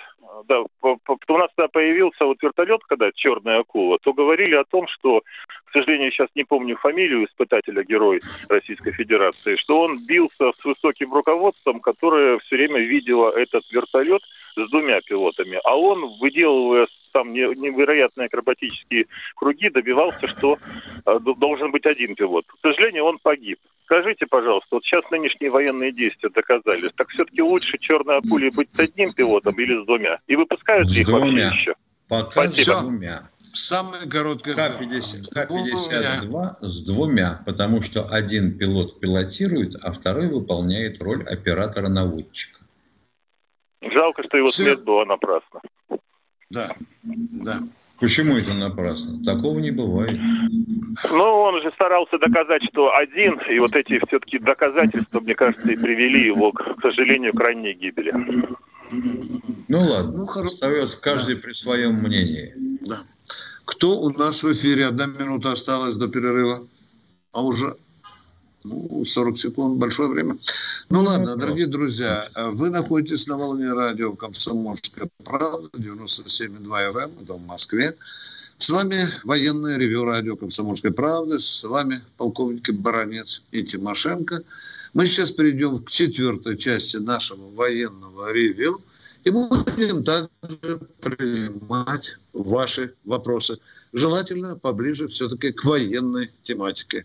[0.48, 5.22] да, у нас тогда появился вот вертолет, когда черная акула, то говорили о том, что,
[5.64, 11.12] к сожалению, сейчас не помню фамилию испытателя герой Российской Федерации, что он бился с высоким
[11.12, 14.22] руководством, которое все время видело этот вертолет
[14.54, 20.58] с двумя пилотами, а он, выделывая там невероятные акробатические круги, добивался, что
[21.06, 22.46] э, должен быть один пилот.
[22.46, 23.58] К сожалению, он погиб.
[23.84, 28.78] Скажите, пожалуйста, вот сейчас нынешние военные действия доказали, так все-таки лучше черной акуле быть с
[28.78, 30.18] одним пилотом или с двумя?
[30.26, 31.44] И выпускают с их двумя.
[31.44, 31.74] вообще еще?
[32.08, 32.76] Пока Спасибо.
[32.76, 33.28] с двумя.
[33.52, 34.54] Самое короткое.
[34.54, 42.60] К-50, К-52 с двумя, потому что один пилот пилотирует, а второй выполняет роль оператора-наводчика.
[43.82, 44.64] Жалко, что его Все.
[44.64, 45.60] смерть была напрасна.
[46.52, 46.68] Да,
[47.02, 47.58] да.
[47.98, 49.24] Почему это напрасно?
[49.24, 50.20] Такого не бывает.
[51.10, 55.76] Ну, он же старался доказать, что один, и вот эти все-таки доказательства, мне кажется, и
[55.76, 58.12] привели его, к, сожалению, к ранней гибели.
[59.68, 60.52] Ну ладно, ну, хорошо.
[60.52, 61.40] остается каждый да.
[61.40, 62.52] при своем мнении.
[62.82, 62.98] Да.
[63.64, 64.86] Кто у нас в эфире?
[64.86, 66.60] Одна минута осталась до перерыва.
[67.32, 67.76] А уже
[68.64, 70.36] ну, 40 секунд, большое время.
[70.88, 77.34] Ну, ну ладно, дорогие друзья, вы находитесь на волне радио «Комсомольская правда», 97,2 FM, это
[77.34, 77.94] в Москве.
[78.58, 84.40] С вами военное ревю радио «Комсомольская правда», с вами полковники Баранец и Тимошенко.
[84.94, 88.80] Мы сейчас перейдем к четвертой части нашего военного ревю
[89.24, 93.58] и будем также принимать ваши вопросы.
[93.92, 97.04] Желательно поближе все-таки к военной тематике.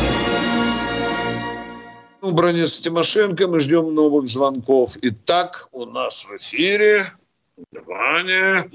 [2.21, 3.47] Бронец Тимошенко.
[3.47, 4.97] Мы ждем новых звонков.
[5.01, 7.03] Итак, у нас в эфире
[7.71, 8.69] Ваня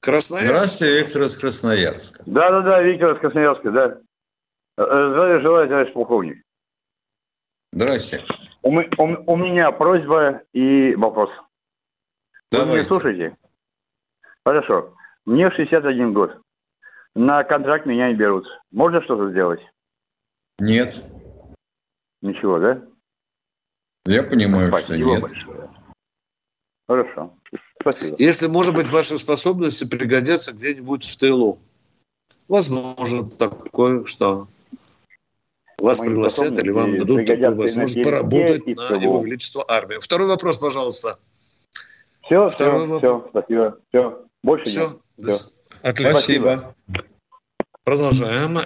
[0.00, 0.50] Красноярск.
[0.50, 2.22] Здравствуйте, Виктор из Красноярска.
[2.26, 3.98] Да-да-да, Виктор из Красноярска, да.
[4.76, 6.42] Э, здравия желаю, товарищ полковник.
[7.72, 8.24] Здрасте.
[8.62, 11.30] У, у, у меня просьба и вопрос.
[12.50, 12.70] Давайте.
[12.70, 13.36] Вы меня слушаете?
[14.44, 14.94] Хорошо.
[15.26, 16.36] Мне 61 год.
[17.14, 18.46] На контракт меня не берут.
[18.70, 19.60] Можно что-то сделать?
[20.58, 21.02] Нет.
[22.22, 22.82] Ничего, да?
[24.06, 25.20] Я понимаю, Спасибо что нет.
[25.20, 25.70] Большое.
[26.88, 27.34] Хорошо.
[27.80, 28.16] Спасибо.
[28.18, 31.58] Если, может быть, ваши способности пригодятся где-нибудь в тылу.
[32.48, 34.48] Возможно такое, что
[35.78, 40.00] вас Мои пригласят или вам дадут такую возможность поработать на его величество армию.
[40.00, 41.18] Второй вопрос, пожалуйста.
[42.22, 42.98] Все, Второй все, вопрос.
[42.98, 43.78] все, спасибо.
[43.88, 44.24] Все.
[44.42, 44.88] Больше все.
[45.18, 45.38] нет.
[45.82, 46.12] Отлично.
[46.12, 46.74] Спасибо.
[47.84, 48.58] Продолжаем.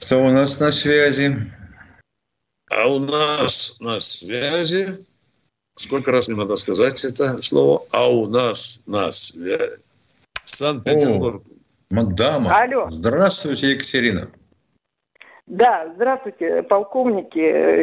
[0.00, 1.36] Кто у нас на связи?
[2.70, 5.04] А у нас на связи...
[5.74, 7.84] Сколько раз мне надо сказать это слово?
[7.90, 9.78] А у нас на связи...
[10.44, 11.42] Санкт-Петербург.
[11.90, 12.62] Мадама.
[12.62, 12.88] Алло.
[12.88, 14.30] Здравствуйте, Екатерина.
[15.46, 17.38] Да, здравствуйте, полковники.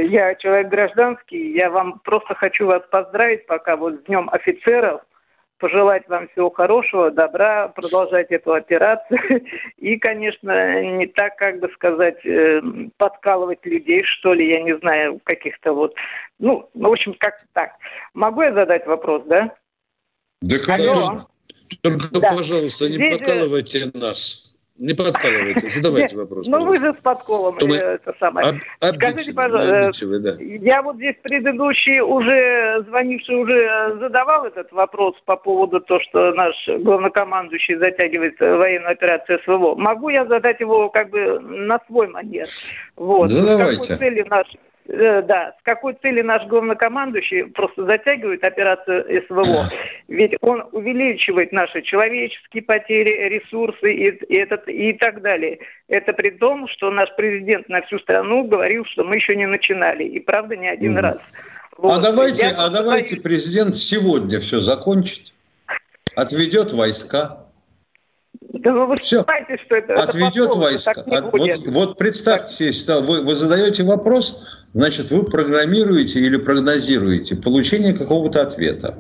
[0.10, 1.54] Я человек гражданский.
[1.54, 5.02] Я вам просто хочу вас поздравить пока вот с Днем офицеров.
[5.60, 9.20] Пожелать вам всего хорошего, добра, продолжать эту операцию.
[9.78, 12.62] И, конечно, не так, как бы сказать, э,
[12.98, 15.96] подкалывать людей, что ли, я не знаю, каких-то вот...
[16.40, 17.72] Ну, в общем, как-то так.
[18.14, 19.56] Могу я задать вопрос, да?
[20.42, 21.28] Да, конечно.
[21.82, 22.30] Только, да.
[22.30, 23.18] пожалуйста, не Здесь...
[23.18, 24.57] Подкалывайте нас.
[24.80, 26.48] Не подкалывайте, задавайте вопрос.
[26.48, 27.76] Ну, вы же с подколом мы...
[27.78, 28.48] это самое.
[28.48, 30.36] Об, Скажите, пожалуйста, да.
[30.40, 36.56] я вот здесь предыдущий уже, звонивший уже задавал этот вопрос по поводу того, что наш
[36.68, 39.76] главнокомандующий затягивает военную операцию СВО.
[39.76, 42.46] Могу я задать его как бы на свой манер?
[42.96, 43.32] Вот.
[43.32, 43.82] Задавайте.
[43.82, 49.66] С какой целью наш Э, да, с какой цели наш главнокомандующий просто затягивает операцию СВО.
[50.08, 55.60] Ведь он увеличивает наши человеческие потери, ресурсы и, и, этот, и так далее.
[55.88, 60.06] Это при том, что наш президент на всю страну говорил, что мы еще не начинали.
[60.06, 61.02] И правда не один mm.
[61.02, 61.18] раз.
[61.18, 61.92] А вот.
[61.92, 65.34] А давайте, Я а давайте президент сегодня все закончит,
[66.16, 67.47] отведет войска,
[68.54, 69.24] да вы Все.
[69.24, 69.94] понимаете, что это...
[69.96, 70.92] Отведет это войска.
[70.92, 77.94] От, вот, вот представьте себе, вы, вы задаете вопрос, значит, вы программируете или прогнозируете получение
[77.94, 78.98] какого-то ответа.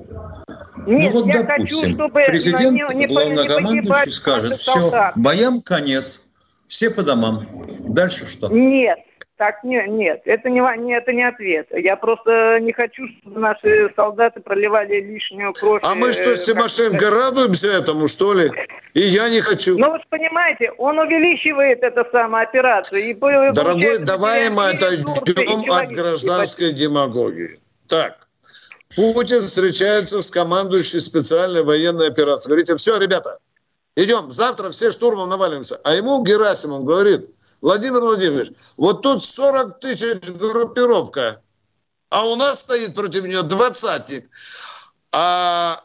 [0.86, 5.62] Ну Нет, ну вот, допустим, хочу, чтобы президент, не, не, главнокомандующий не скажет, все, боям
[5.62, 6.28] конец,
[6.68, 7.46] все по домам.
[7.90, 8.50] Дальше что?
[8.50, 9.00] Нет,
[9.38, 11.68] так нет, нет, это не, не, это не ответ.
[11.72, 15.82] Я просто не хочу, чтобы наши солдаты проливали лишнюю кровь.
[15.86, 18.52] А мы что, с э, Тимошенко радуемся этому, что ли?
[18.96, 19.78] И я не хочу.
[19.78, 23.02] Ну, вы же понимаете, он увеличивает эту самую операцию.
[23.02, 27.60] И Дорогой, давай мы отойдем от гражданской демагогии.
[27.88, 28.18] Так,
[28.96, 32.50] Путин встречается с командующей специальной военной операцией.
[32.50, 33.38] Говорите, все, ребята,
[33.96, 35.80] идем, завтра все штурмом наваливаемся.
[35.84, 37.30] А ему Герасимов говорит–
[37.62, 41.42] Владимир Владимирович, вот тут 40 тысяч группировка,
[42.10, 44.30] а у нас стоит против нее двадцатник.
[45.12, 45.84] А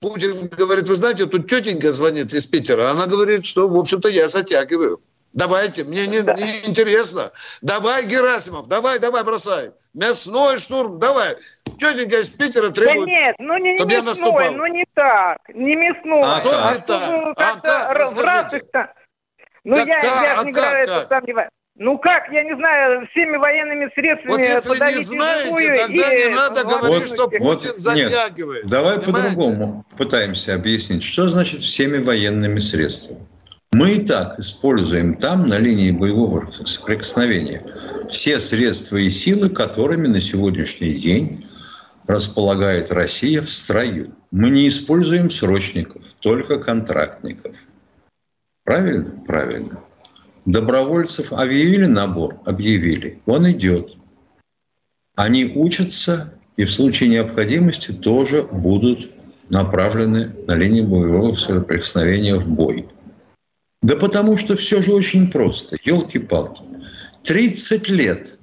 [0.00, 4.28] Путин говорит, вы знаете, тут тетенька звонит из Питера, она говорит, что, в общем-то, я
[4.28, 5.00] затягиваю.
[5.32, 7.30] Давайте, мне не, не интересно.
[7.60, 9.72] Давай, Герасимов, давай, давай, бросай.
[9.92, 11.36] Мясной штурм, давай.
[11.78, 14.52] Тетенька из Питера требует, да нет, ну не, не мясной, наступал.
[14.52, 16.22] ну не так, не мясной.
[16.22, 17.34] А, а, а так?
[17.36, 18.95] А как?
[19.66, 20.96] Ну, так я, как, я а не как, говорю, как?
[20.96, 21.50] это сомневаюсь.
[21.78, 26.28] Ну как, я не знаю, всеми военными средствами вот если не знаете, тогда и...
[26.28, 28.62] не надо говорить, вот, что Путин вот, затягивает.
[28.62, 33.26] Нет, давай по-другому пытаемся объяснить, что значит всеми военными средствами.
[33.72, 37.60] Мы и так используем там, на линии боевого соприкосновения,
[38.08, 41.44] все средства и силы, которыми на сегодняшний день
[42.06, 44.14] располагает Россия в строю.
[44.30, 47.56] Мы не используем срочников, только контрактников.
[48.66, 49.06] Правильно?
[49.26, 49.80] Правильно.
[50.44, 52.40] Добровольцев объявили набор?
[52.44, 53.22] Объявили.
[53.24, 53.96] Он идет.
[55.14, 59.14] Они учатся и в случае необходимости тоже будут
[59.50, 62.88] направлены на линию боевого соприкосновения в бой.
[63.82, 65.76] Да потому что все же очень просто.
[65.84, 66.62] Елки-палки.
[67.22, 68.38] 30 лет.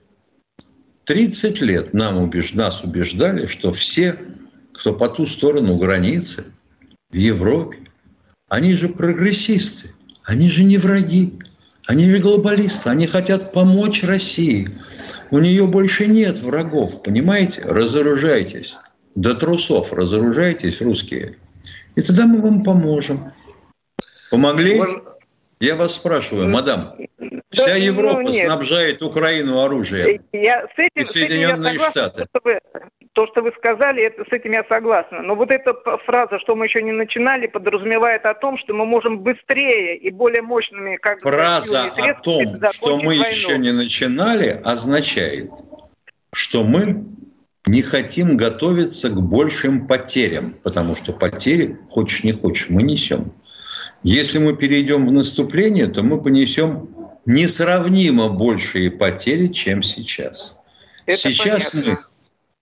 [1.03, 2.53] 30 лет нам убеж...
[2.53, 4.17] нас убеждали, что все,
[4.71, 6.45] кто по ту сторону границы
[7.09, 7.79] в Европе,
[8.47, 9.89] они же прогрессисты.
[10.25, 11.33] Они же не враги.
[11.87, 12.89] Они же глобалисты.
[12.89, 14.69] Они хотят помочь России.
[15.31, 17.63] У нее больше нет врагов, понимаете?
[17.65, 18.77] Разоружайтесь.
[19.15, 21.37] До трусов разоружайтесь, русские.
[21.95, 23.31] И тогда мы вам поможем.
[24.31, 24.81] Помогли?
[25.59, 26.95] Я вас спрашиваю, мадам,
[27.49, 30.21] вся да, Европа ну, снабжает Украину оружием.
[30.33, 32.25] Я, с этим, и Соединенные с этим я согласна, Штаты.
[32.29, 32.59] Чтобы
[33.13, 35.21] то, что вы сказали, это, с этим я согласна.
[35.21, 35.73] Но вот эта
[36.05, 40.41] фраза, что мы еще не начинали, подразумевает о том, что мы можем быстрее и более
[40.41, 40.97] мощными...
[40.97, 43.25] Как фраза о том, что мы войну.
[43.25, 45.51] еще не начинали, означает,
[46.33, 47.05] что мы
[47.67, 53.31] не хотим готовиться к большим потерям, потому что потери, хочешь не хочешь, мы несем.
[54.01, 56.89] Если мы перейдем в наступление, то мы понесем
[57.25, 60.57] несравнимо большие потери, чем сейчас.
[61.05, 61.91] Это сейчас понятно.
[61.91, 61.97] мы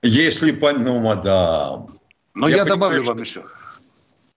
[0.02, 1.88] если, ну, мадам.
[2.34, 3.44] Но я, я добавлю вам еще.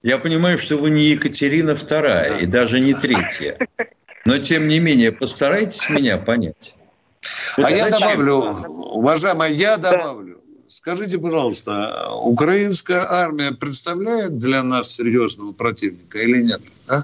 [0.03, 2.39] Я понимаю, что вы не Екатерина вторая да.
[2.39, 3.57] и даже не третья.
[4.27, 6.77] Но, тем не менее, постарайтесь меня понять.
[7.57, 7.87] Вот а зачем?
[7.87, 8.35] я добавлю,
[8.69, 10.43] уважаемая, я добавлю.
[10.69, 16.61] скажите, пожалуйста, украинская армия представляет для нас серьезного противника или нет?
[16.89, 17.03] А?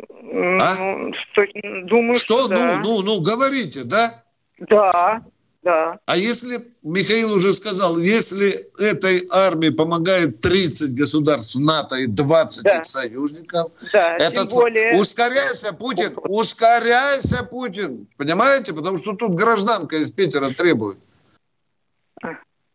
[0.00, 0.74] А?
[0.74, 1.42] Что,
[1.84, 2.80] думаю, что, что да.
[2.82, 4.12] ну, ну, ну, говорите, да?
[4.58, 5.22] Да,
[5.62, 5.98] да.
[6.06, 12.78] А если, Михаил уже сказал, если этой армии помогает 30 государств НАТО и 20 да.
[12.78, 14.98] их союзников, да, это более...
[14.98, 18.72] ускоряйся, Путин, ускоряйся, Путин, понимаете?
[18.72, 20.98] Потому что тут гражданка из Питера требует.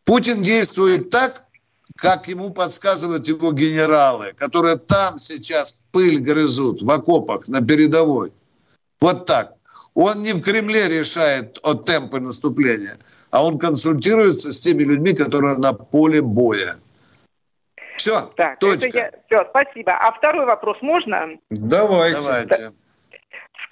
[0.04, 1.46] Путин действует так,
[1.96, 8.34] как ему подсказывают его генералы, которые там сейчас пыль грызут в окопах на передовой.
[9.00, 9.56] Вот так.
[9.96, 12.98] Он не в Кремле решает о темпе наступления,
[13.32, 16.76] а он консультируется с теми людьми, которые на поле боя.
[17.98, 18.88] Все, так, точка.
[18.88, 19.12] Это я...
[19.28, 19.92] Все, спасибо.
[19.92, 21.38] А второй вопрос можно?
[21.50, 22.20] Давайте.
[22.20, 22.72] Давайте.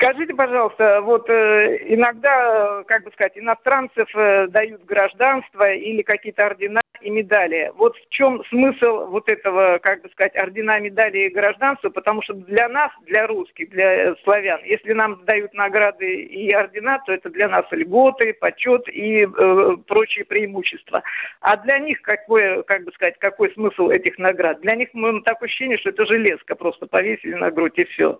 [0.02, 6.82] Скажите, пожалуйста, вот э, иногда, как бы сказать, иностранцев э, дают гражданство или какие-то ордена
[7.02, 7.72] и медали.
[7.76, 11.92] Вот в чем смысл вот этого, как бы сказать, ордена, медали и гражданства?
[11.92, 17.14] Потому что для нас, для русских, для славян, если нам дают награды и ордена, то
[17.14, 21.04] это для нас льготы, почет и э, прочие преимущества.
[21.42, 24.62] А для них какой, как бы сказать, какой смысл этих наград?
[24.62, 28.20] Для них мы, такое ощущение, что это железка, просто повесили на грудь и все.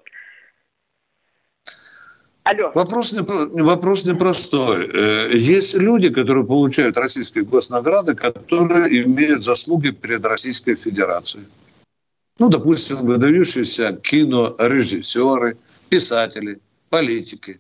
[2.44, 2.72] Алло.
[2.74, 4.88] Вопрос, не, вопрос непростой.
[4.88, 11.46] Э, есть люди, которые получают российские госнаграды, которые имеют заслуги перед Российской Федерацией.
[12.40, 15.58] Ну, допустим, выдающиеся кинорежиссеры,
[15.90, 17.60] писатели, политики,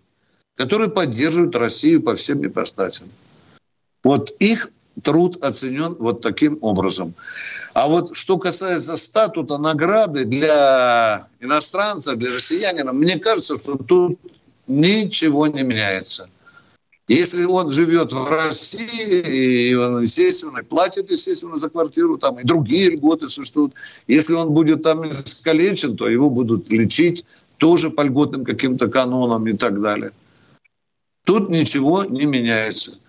[0.55, 3.09] которые поддерживают Россию по всем ипостасям.
[4.03, 4.71] Вот их
[5.03, 7.13] труд оценен вот таким образом.
[7.75, 14.19] А вот что касается статута награды для иностранца, для россиянина, мне кажется, что тут
[14.71, 16.29] ничего не меняется.
[17.07, 22.91] Если он живет в России, и он, естественно, платит, естественно, за квартиру, там и другие
[22.91, 23.73] льготы существуют.
[24.07, 27.25] Если он будет там искалечен, то его будут лечить
[27.57, 30.11] тоже по льготным каким-то канонам и так далее.
[31.25, 32.99] Тут ничего не меняется.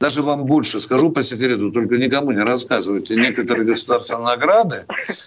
[0.00, 3.16] Даже вам больше скажу по секрету, только никому не рассказывайте.
[3.16, 4.76] Некоторые государственные награды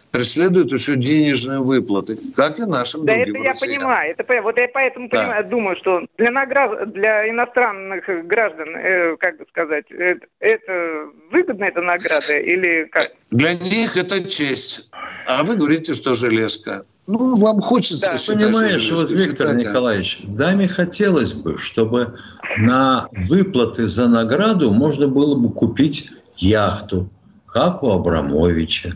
[0.09, 4.15] преследуют еще денежные выплаты, как и нашим да другим это я понимаю.
[4.17, 5.19] Это, вот я поэтому да.
[5.19, 11.65] понимаю, думаю, что для, наград, для иностранных граждан, э, как бы сказать, это, это выгодна
[11.65, 13.11] эта награда или как?
[13.30, 14.89] Для них это честь.
[15.28, 16.84] А вы говорите, что железка.
[17.06, 22.18] Ну, вам хочется да, считать, Понимаешь, вот, Виктор считать, Николаевич, даме хотелось бы, чтобы
[22.58, 27.10] на выплаты за награду можно было бы купить яхту,
[27.45, 28.93] как у Абрамовича.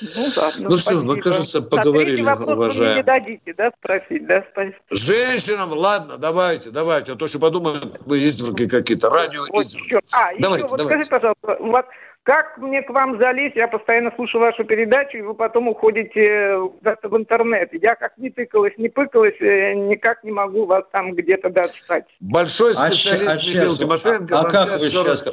[0.00, 2.96] Ну, да, ну, ну что, вы, кажется, поговорили, уважаемые.
[2.96, 4.76] не дадите, да, спросить, да, спасибо.
[4.90, 9.66] Женщинам, ладно, давайте, давайте, а то еще подумают, вы изверги какие-то, радио вот,
[10.14, 10.84] А, давайте, еще, вот давайте.
[10.84, 11.84] скажите, пожалуйста, у вас
[12.24, 13.56] как мне к вам залезть?
[13.56, 17.70] Я постоянно слушаю вашу передачу, и вы потом уходите в интернет.
[17.72, 22.04] Я как не тыкалась, не пыкалась, э, никак не могу вас там где-то достать.
[22.20, 24.38] Большой а специалист а Михаил Тимошенко.
[24.38, 25.28] А, а как вы сейчас...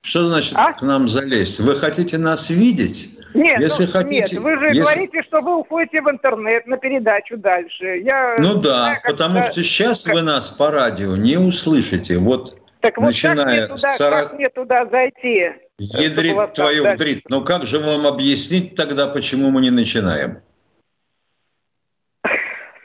[0.00, 0.72] Что значит а?
[0.72, 1.58] к нам залезть?
[1.60, 3.10] Вы хотите нас видеть?
[3.34, 4.80] Нет, если ну, хотите, нет, вы же если...
[4.80, 7.98] говорите, что вы уходите в интернет на передачу дальше.
[7.98, 10.14] Я ну да, знаю, потому что сейчас как...
[10.14, 12.18] вы нас по радио не услышите.
[12.18, 14.22] Вот так начиная вот как мне, туда, 40...
[14.22, 15.50] как мне туда зайти?
[15.78, 17.24] Ядрит твою так, вдрит.
[17.28, 20.40] Ну как же вам объяснить тогда, почему мы не начинаем?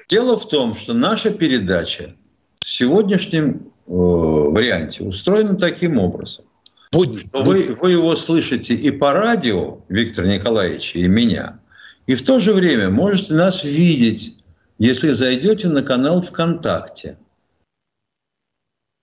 [0.09, 2.15] Дело в том, что наша передача
[2.59, 6.45] в сегодняшнем э, варианте устроена таким образом.
[6.91, 11.59] Вы, вы его слышите и по радио, Виктор Николаевич, и меня,
[12.05, 14.37] и в то же время можете нас видеть,
[14.77, 17.17] если зайдете на канал ВКонтакте.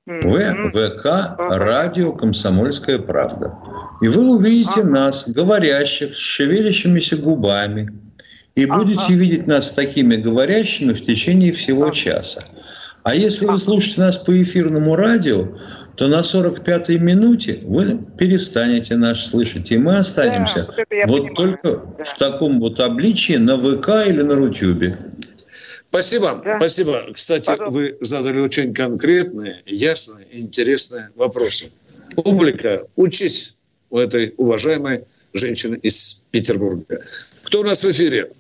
[0.09, 3.59] В, ВК, радио «Комсомольская правда».
[4.01, 7.93] И вы увидите нас, говорящих, с шевелящимися губами,
[8.55, 12.43] и будете видеть нас такими говорящими в течение всего часа.
[13.03, 15.49] А если вы слушаете нас по эфирному радио,
[15.97, 21.83] то на 45-й минуте вы перестанете нас слышать, и мы останемся да, вот, вот только
[21.99, 22.05] да.
[22.05, 24.97] в таком вот обличии на ВК или на Рутюбе.
[25.91, 26.59] Спасибо, да.
[26.59, 27.13] спасибо.
[27.13, 27.79] Кстати, Пожалуйста.
[27.79, 31.71] вы задали очень конкретные, ясные, интересные вопросы.
[32.15, 33.57] Публика, учись
[33.91, 37.03] у этой уважаемой женщины из Петербурга.
[37.45, 38.31] Кто у нас в эфире?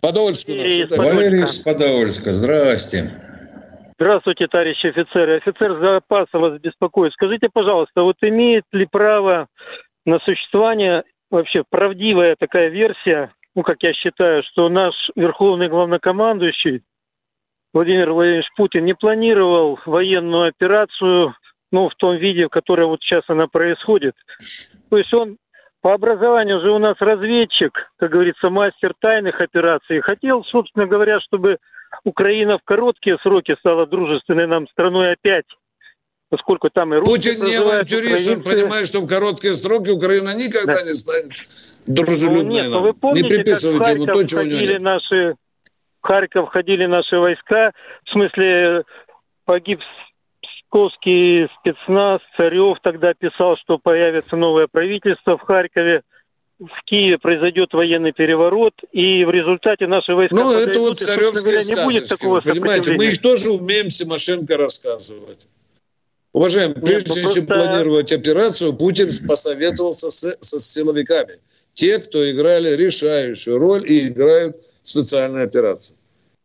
[0.00, 0.90] Подольск у нас.
[0.90, 2.34] Валерий из Подольска.
[2.34, 3.10] Здрасте.
[3.98, 5.38] Здравствуйте, товарищи офицеры.
[5.38, 7.12] Офицер запаса вас беспокоит.
[7.14, 9.48] Скажите, пожалуйста, вот имеет ли право
[10.04, 16.82] на существование вообще правдивая такая версия ну, как я считаю, что наш верховный главнокомандующий
[17.72, 21.34] Владимир Владимирович Путин не планировал военную операцию
[21.72, 24.14] ну, в том виде, в котором вот сейчас она происходит.
[24.90, 25.38] То есть он
[25.80, 30.00] по образованию же у нас разведчик, как говорится, мастер тайных операций.
[30.00, 31.58] Хотел, собственно говоря, чтобы
[32.04, 35.46] Украина в короткие сроки стала дружественной нам страной опять.
[36.30, 40.82] Поскольку там и Путин не авантюрист, он понимает, что в короткие сроки Украина никогда да.
[40.84, 41.32] не станет
[41.86, 42.44] дружелюбной.
[42.44, 44.80] Ну, нет, ну, вы помните, не приписывайте как ему то, чего у него нет.
[44.80, 45.34] наши
[46.00, 47.72] в Харьков ходили наши войска,
[48.04, 48.84] в смысле
[49.44, 49.80] погиб
[50.74, 56.02] московский спецназ, Царев тогда писал, что появится новое правительство в Харькове.
[56.58, 60.36] В Киеве произойдет военный переворот, и в результате наши войска...
[60.36, 65.48] Ну, это вот царевские говоря, не будет такого понимаете, мы их тоже умеем Симошенко рассказывать.
[66.32, 67.64] Уважаемые, прежде Нет, ну, чем просто...
[67.64, 71.34] планировать операцию, Путин посоветовался с, со силовиками.
[71.74, 75.96] Те, кто играли решающую роль и играют в специальной операции.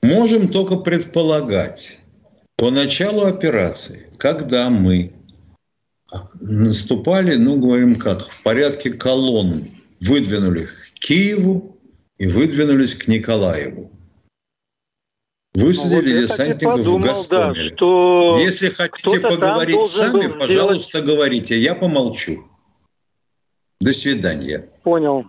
[0.01, 1.99] Можем только предполагать.
[2.57, 5.13] По началу операции, когда мы
[6.39, 9.69] наступали, ну, говорим как, в порядке колонн,
[10.01, 11.77] выдвинулись к Киеву
[12.17, 13.91] и выдвинулись к Николаеву.
[15.53, 17.69] Высадили ну, вот десантников подумал, в Гастомеле.
[17.69, 21.07] Да, что Если хотите поговорить сами, пожалуйста, сделать...
[21.07, 21.59] говорите.
[21.59, 22.48] Я помолчу.
[23.79, 24.69] До свидания.
[24.83, 25.25] Понял.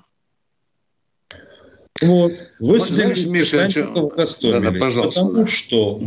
[2.02, 2.32] Вот.
[2.58, 4.60] Высадили вот, десантников в Гастомеле.
[4.60, 5.20] Да, да, пожалуйста.
[5.22, 6.00] Потому что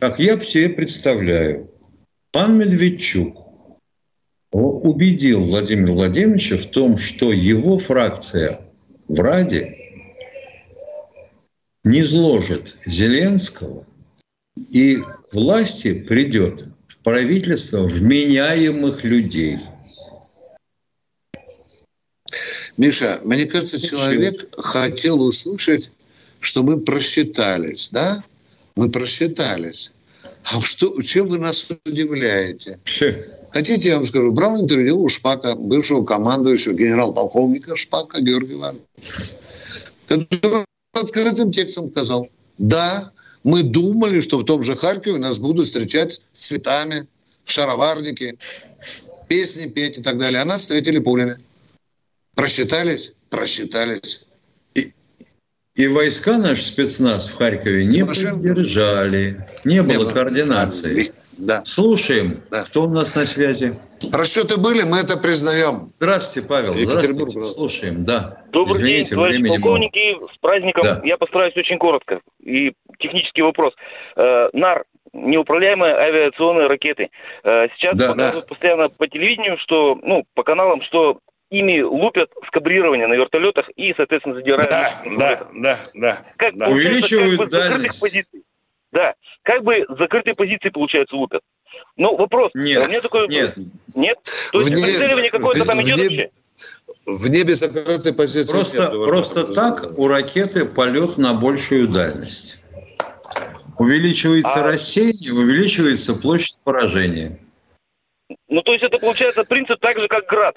[0.00, 1.70] как я себе представляю,
[2.32, 3.36] пан Медведчук
[4.50, 8.60] убедил Владимира Владимировича в том, что его фракция
[9.06, 9.76] в Раде
[11.84, 13.86] не зложит Зеленского
[14.70, 19.58] и к власти придет в правительство вменяемых людей.
[22.78, 25.90] Миша, мне кажется, человек хотел услышать,
[26.38, 28.22] что мы просчитались, да?
[28.76, 29.90] Мы просчитались.
[30.44, 32.78] А что, чем вы нас удивляете?
[33.50, 38.84] Хотите, я вам скажу, брал интервью у Шпака, бывшего командующего генерал-полковника Шпака Георгия Ивановича,
[40.06, 43.10] который открытым текстом сказал, да,
[43.42, 47.08] мы думали, что в том же Харькове нас будут встречать с цветами,
[47.44, 48.38] шароварники,
[49.26, 50.40] песни петь и так далее.
[50.40, 51.38] А нас встретили пулями.
[52.38, 53.16] Просчитались?
[53.30, 54.28] Просчитались.
[55.74, 61.12] И войска наш спецназ в Харькове не поддержали, не было, не было координации.
[61.36, 61.64] Да.
[61.64, 62.62] Слушаем, да.
[62.62, 63.76] кто у нас на связи.
[64.12, 65.92] Расчеты были, мы это признаем.
[65.98, 66.74] Здравствуйте, Павел.
[66.78, 67.44] Здравствуйте.
[67.44, 68.44] Слушаем, да.
[68.52, 70.14] Добрый Извините, день, товарищи полковники.
[70.14, 70.28] Мало.
[70.32, 70.82] С праздником.
[70.84, 71.00] Да.
[71.04, 72.20] Я постараюсь очень коротко.
[72.40, 73.74] И технический вопрос.
[74.14, 77.10] Э, НАР, неуправляемые авиационные ракеты.
[77.42, 78.54] Э, сейчас да, показывают да.
[78.54, 81.18] постоянно по телевидению, что, ну, по каналам, что
[81.50, 84.68] ими лупят в кабрирование на вертолетах и, соответственно, задирают.
[84.68, 86.18] Да, да, да, да.
[86.36, 86.68] Как, да.
[86.68, 88.00] Увеличивают как бы дальность.
[88.00, 88.42] Позиций.
[88.90, 91.42] Да, как бы закрытые позиции, получается, лупят.
[91.96, 92.50] Ну, вопрос.
[92.54, 93.56] Нет, у меня такой нет.
[93.94, 94.18] Нет?
[94.52, 96.30] То есть вне, прицеливание какое-то там идет вне,
[97.04, 102.62] В небе закрытой позиции Просто, нет, просто так у ракеты полет на большую дальность.
[103.78, 104.62] Увеличивается а...
[104.62, 107.38] рассеяние, увеличивается площадь поражения.
[108.48, 110.56] Ну, то есть это получается принцип так же, как град.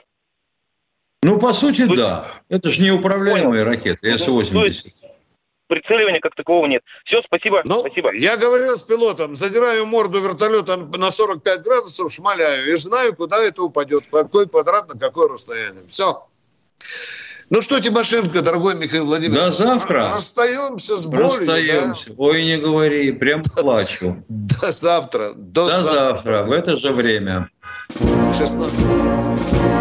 [1.23, 1.95] Ну, по сути, есть...
[1.95, 2.25] да.
[2.49, 3.65] Это же неуправляемые Понял.
[3.65, 4.91] ракеты С-80.
[5.67, 6.81] Прицеливания как такового нет.
[7.05, 7.61] Все, спасибо.
[7.65, 8.13] Ну, спасибо.
[8.13, 13.63] Я говорил с пилотом, задираю морду вертолетом на 45 градусов, шмаляю и знаю, куда это
[13.63, 15.83] упадет, какой квадрат, на какое расстояние.
[15.87, 16.27] Все.
[17.49, 19.45] Ну что, Тимошенко, дорогой Михаил Владимирович.
[19.45, 20.09] До завтра.
[20.13, 21.27] Расстаемся с болью.
[21.27, 22.09] Расстаемся.
[22.09, 22.15] Да?
[22.17, 24.23] Ой, не говори, прям плачу.
[24.29, 25.33] До завтра.
[25.35, 25.93] До, До завтра.
[25.93, 27.49] завтра, в это же время.
[28.37, 29.80] 16.